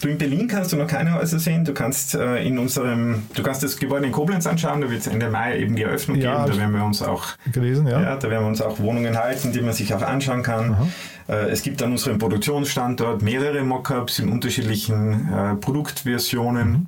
Du 0.00 0.08
in 0.08 0.16
Berlin 0.16 0.48
kannst 0.48 0.72
du 0.72 0.76
noch 0.76 0.86
keine 0.86 1.14
Häuser 1.14 1.38
sehen. 1.38 1.64
Du 1.64 1.74
kannst 1.74 2.14
äh, 2.14 2.42
in 2.42 2.58
unserem, 2.58 3.24
du 3.34 3.42
kannst 3.42 3.62
das 3.62 3.76
Gebäude 3.78 4.06
in 4.06 4.12
Koblenz 4.12 4.46
anschauen. 4.46 4.80
Da 4.80 4.90
wird 4.90 5.00
es 5.00 5.06
Ende 5.06 5.28
Mai 5.28 5.58
eben 5.58 5.76
die 5.76 5.82
Eröffnung 5.82 6.16
ja, 6.16 6.44
geben. 6.44 6.52
Da 6.52 6.60
werden 6.62 6.74
wir 6.74 6.84
uns 6.84 7.02
auch 7.02 7.26
gelesen, 7.52 7.86
ja. 7.86 8.00
ja. 8.00 8.16
Da 8.16 8.30
werden 8.30 8.44
wir 8.44 8.48
uns 8.48 8.62
auch 8.62 8.78
Wohnungen 8.78 9.18
halten, 9.18 9.52
die 9.52 9.60
man 9.60 9.74
sich 9.74 9.92
auch 9.92 10.02
anschauen 10.02 10.42
kann. 10.42 10.90
Äh, 11.28 11.50
es 11.50 11.62
gibt 11.62 11.82
an 11.82 11.92
unserem 11.92 12.18
Produktionsstandort 12.18 13.22
mehrere 13.22 13.62
Mockups 13.62 14.18
in 14.20 14.30
unterschiedlichen 14.30 15.28
äh, 15.32 15.54
Produktversionen. 15.56 16.70
Mhm. 16.70 16.86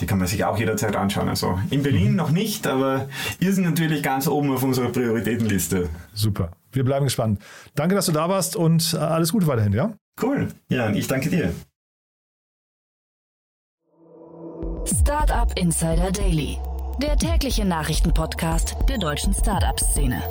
Die 0.00 0.06
kann 0.06 0.18
man 0.18 0.26
sich 0.26 0.44
auch 0.44 0.58
jederzeit 0.58 0.96
anschauen. 0.96 1.28
Also 1.28 1.58
in 1.70 1.82
Berlin 1.82 2.10
mhm. 2.10 2.16
noch 2.16 2.30
nicht, 2.30 2.66
aber 2.66 3.08
ihr 3.40 3.52
sind 3.52 3.64
natürlich 3.64 4.02
ganz 4.02 4.26
oben 4.26 4.50
auf 4.52 4.62
unserer 4.62 4.88
Prioritätenliste. 4.88 5.88
Super. 6.14 6.50
Wir 6.72 6.84
bleiben 6.84 7.04
gespannt. 7.04 7.40
Danke, 7.74 7.94
dass 7.94 8.06
du 8.06 8.12
da 8.12 8.28
warst 8.28 8.56
und 8.56 8.94
äh, 8.94 8.98
alles 8.98 9.32
Gute 9.32 9.46
weiterhin, 9.46 9.72
ja? 9.72 9.92
Cool. 10.20 10.48
Ja, 10.68 10.90
ich 10.90 11.06
danke 11.06 11.28
dir. 11.28 11.52
Startup 14.84 15.52
Insider 15.56 16.10
Daily, 16.10 16.58
der 17.00 17.16
tägliche 17.16 17.64
Nachrichtenpodcast 17.64 18.76
der 18.88 18.98
deutschen 18.98 19.32
Startup-Szene. 19.32 20.22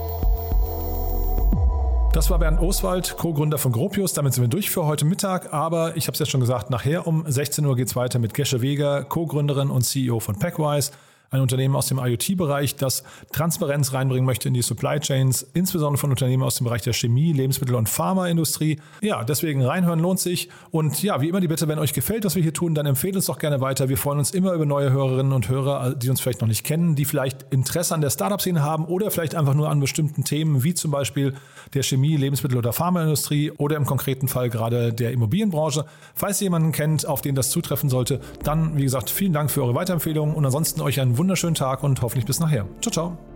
Das 2.13 2.29
war 2.29 2.39
Bernd 2.39 2.59
Oswald, 2.59 3.15
Co-Gründer 3.15 3.57
von 3.57 3.71
Gropius. 3.71 4.11
Damit 4.11 4.33
sind 4.33 4.43
wir 4.43 4.49
durch 4.49 4.69
für 4.69 4.85
heute 4.85 5.05
Mittag. 5.05 5.53
Aber 5.53 5.95
ich 5.95 6.07
habe 6.07 6.13
es 6.13 6.19
ja 6.19 6.25
schon 6.25 6.41
gesagt, 6.41 6.69
nachher 6.69 7.07
um 7.07 7.23
16 7.25 7.65
Uhr 7.65 7.77
geht 7.77 7.87
es 7.87 7.95
weiter 7.95 8.19
mit 8.19 8.33
Gesche 8.33 8.61
Weger, 8.61 9.05
Co-Gründerin 9.05 9.69
und 9.69 9.83
CEO 9.83 10.19
von 10.19 10.37
Packwise 10.37 10.91
ein 11.31 11.39
Unternehmen 11.39 11.77
aus 11.77 11.87
dem 11.87 11.97
IoT-Bereich, 11.97 12.75
das 12.75 13.03
Transparenz 13.31 13.93
reinbringen 13.93 14.25
möchte 14.25 14.49
in 14.49 14.53
die 14.53 14.61
Supply 14.61 14.99
Chains, 14.99 15.47
insbesondere 15.53 15.97
von 15.97 16.09
Unternehmen 16.09 16.43
aus 16.43 16.55
dem 16.55 16.65
Bereich 16.65 16.81
der 16.81 16.91
Chemie, 16.91 17.31
Lebensmittel- 17.31 17.75
und 17.75 17.87
Pharmaindustrie. 17.87 18.81
Ja, 19.01 19.23
deswegen 19.23 19.63
reinhören 19.63 20.01
lohnt 20.01 20.19
sich. 20.19 20.49
Und 20.71 21.01
ja, 21.01 21.21
wie 21.21 21.29
immer 21.29 21.39
die 21.39 21.47
Bitte, 21.47 21.69
wenn 21.69 21.79
euch 21.79 21.93
gefällt, 21.93 22.25
was 22.25 22.35
wir 22.35 22.43
hier 22.43 22.53
tun, 22.53 22.75
dann 22.75 22.85
empfehlt 22.85 23.15
uns 23.15 23.27
doch 23.27 23.39
gerne 23.39 23.61
weiter. 23.61 23.87
Wir 23.87 23.97
freuen 23.97 24.19
uns 24.19 24.31
immer 24.31 24.51
über 24.51 24.65
neue 24.65 24.91
Hörerinnen 24.91 25.31
und 25.31 25.47
Hörer, 25.47 25.95
die 25.95 26.09
uns 26.09 26.19
vielleicht 26.19 26.41
noch 26.41 26.49
nicht 26.49 26.65
kennen, 26.65 26.95
die 26.95 27.05
vielleicht 27.05 27.43
Interesse 27.49 27.95
an 27.95 28.01
der 28.01 28.09
Startup-Szene 28.09 28.61
haben 28.61 28.83
oder 28.83 29.09
vielleicht 29.09 29.33
einfach 29.33 29.53
nur 29.53 29.69
an 29.69 29.79
bestimmten 29.79 30.25
Themen, 30.25 30.65
wie 30.65 30.73
zum 30.73 30.91
Beispiel 30.91 31.33
der 31.73 31.83
Chemie, 31.83 32.17
Lebensmittel- 32.17 32.57
oder 32.57 32.73
Pharmaindustrie 32.73 33.51
oder 33.51 33.77
im 33.77 33.85
konkreten 33.85 34.27
Fall 34.27 34.49
gerade 34.49 34.91
der 34.91 35.13
Immobilienbranche. 35.13 35.85
Falls 36.13 36.41
ihr 36.41 36.45
jemanden 36.45 36.73
kennt, 36.73 37.07
auf 37.07 37.21
den 37.21 37.35
das 37.35 37.51
zutreffen 37.51 37.89
sollte, 37.89 38.19
dann, 38.43 38.75
wie 38.75 38.83
gesagt, 38.83 39.09
vielen 39.09 39.31
Dank 39.31 39.49
für 39.49 39.63
eure 39.63 39.75
Weiterempfehlungen 39.75 40.35
und 40.35 40.43
ansonsten 40.43 40.81
euch 40.81 40.99
einen 40.99 41.20
wunderschönen 41.21 41.53
Tag 41.53 41.83
und 41.83 42.01
hoffentlich 42.01 42.25
bis 42.25 42.39
nachher. 42.39 42.65
Ciao, 42.81 42.91
ciao. 42.91 43.30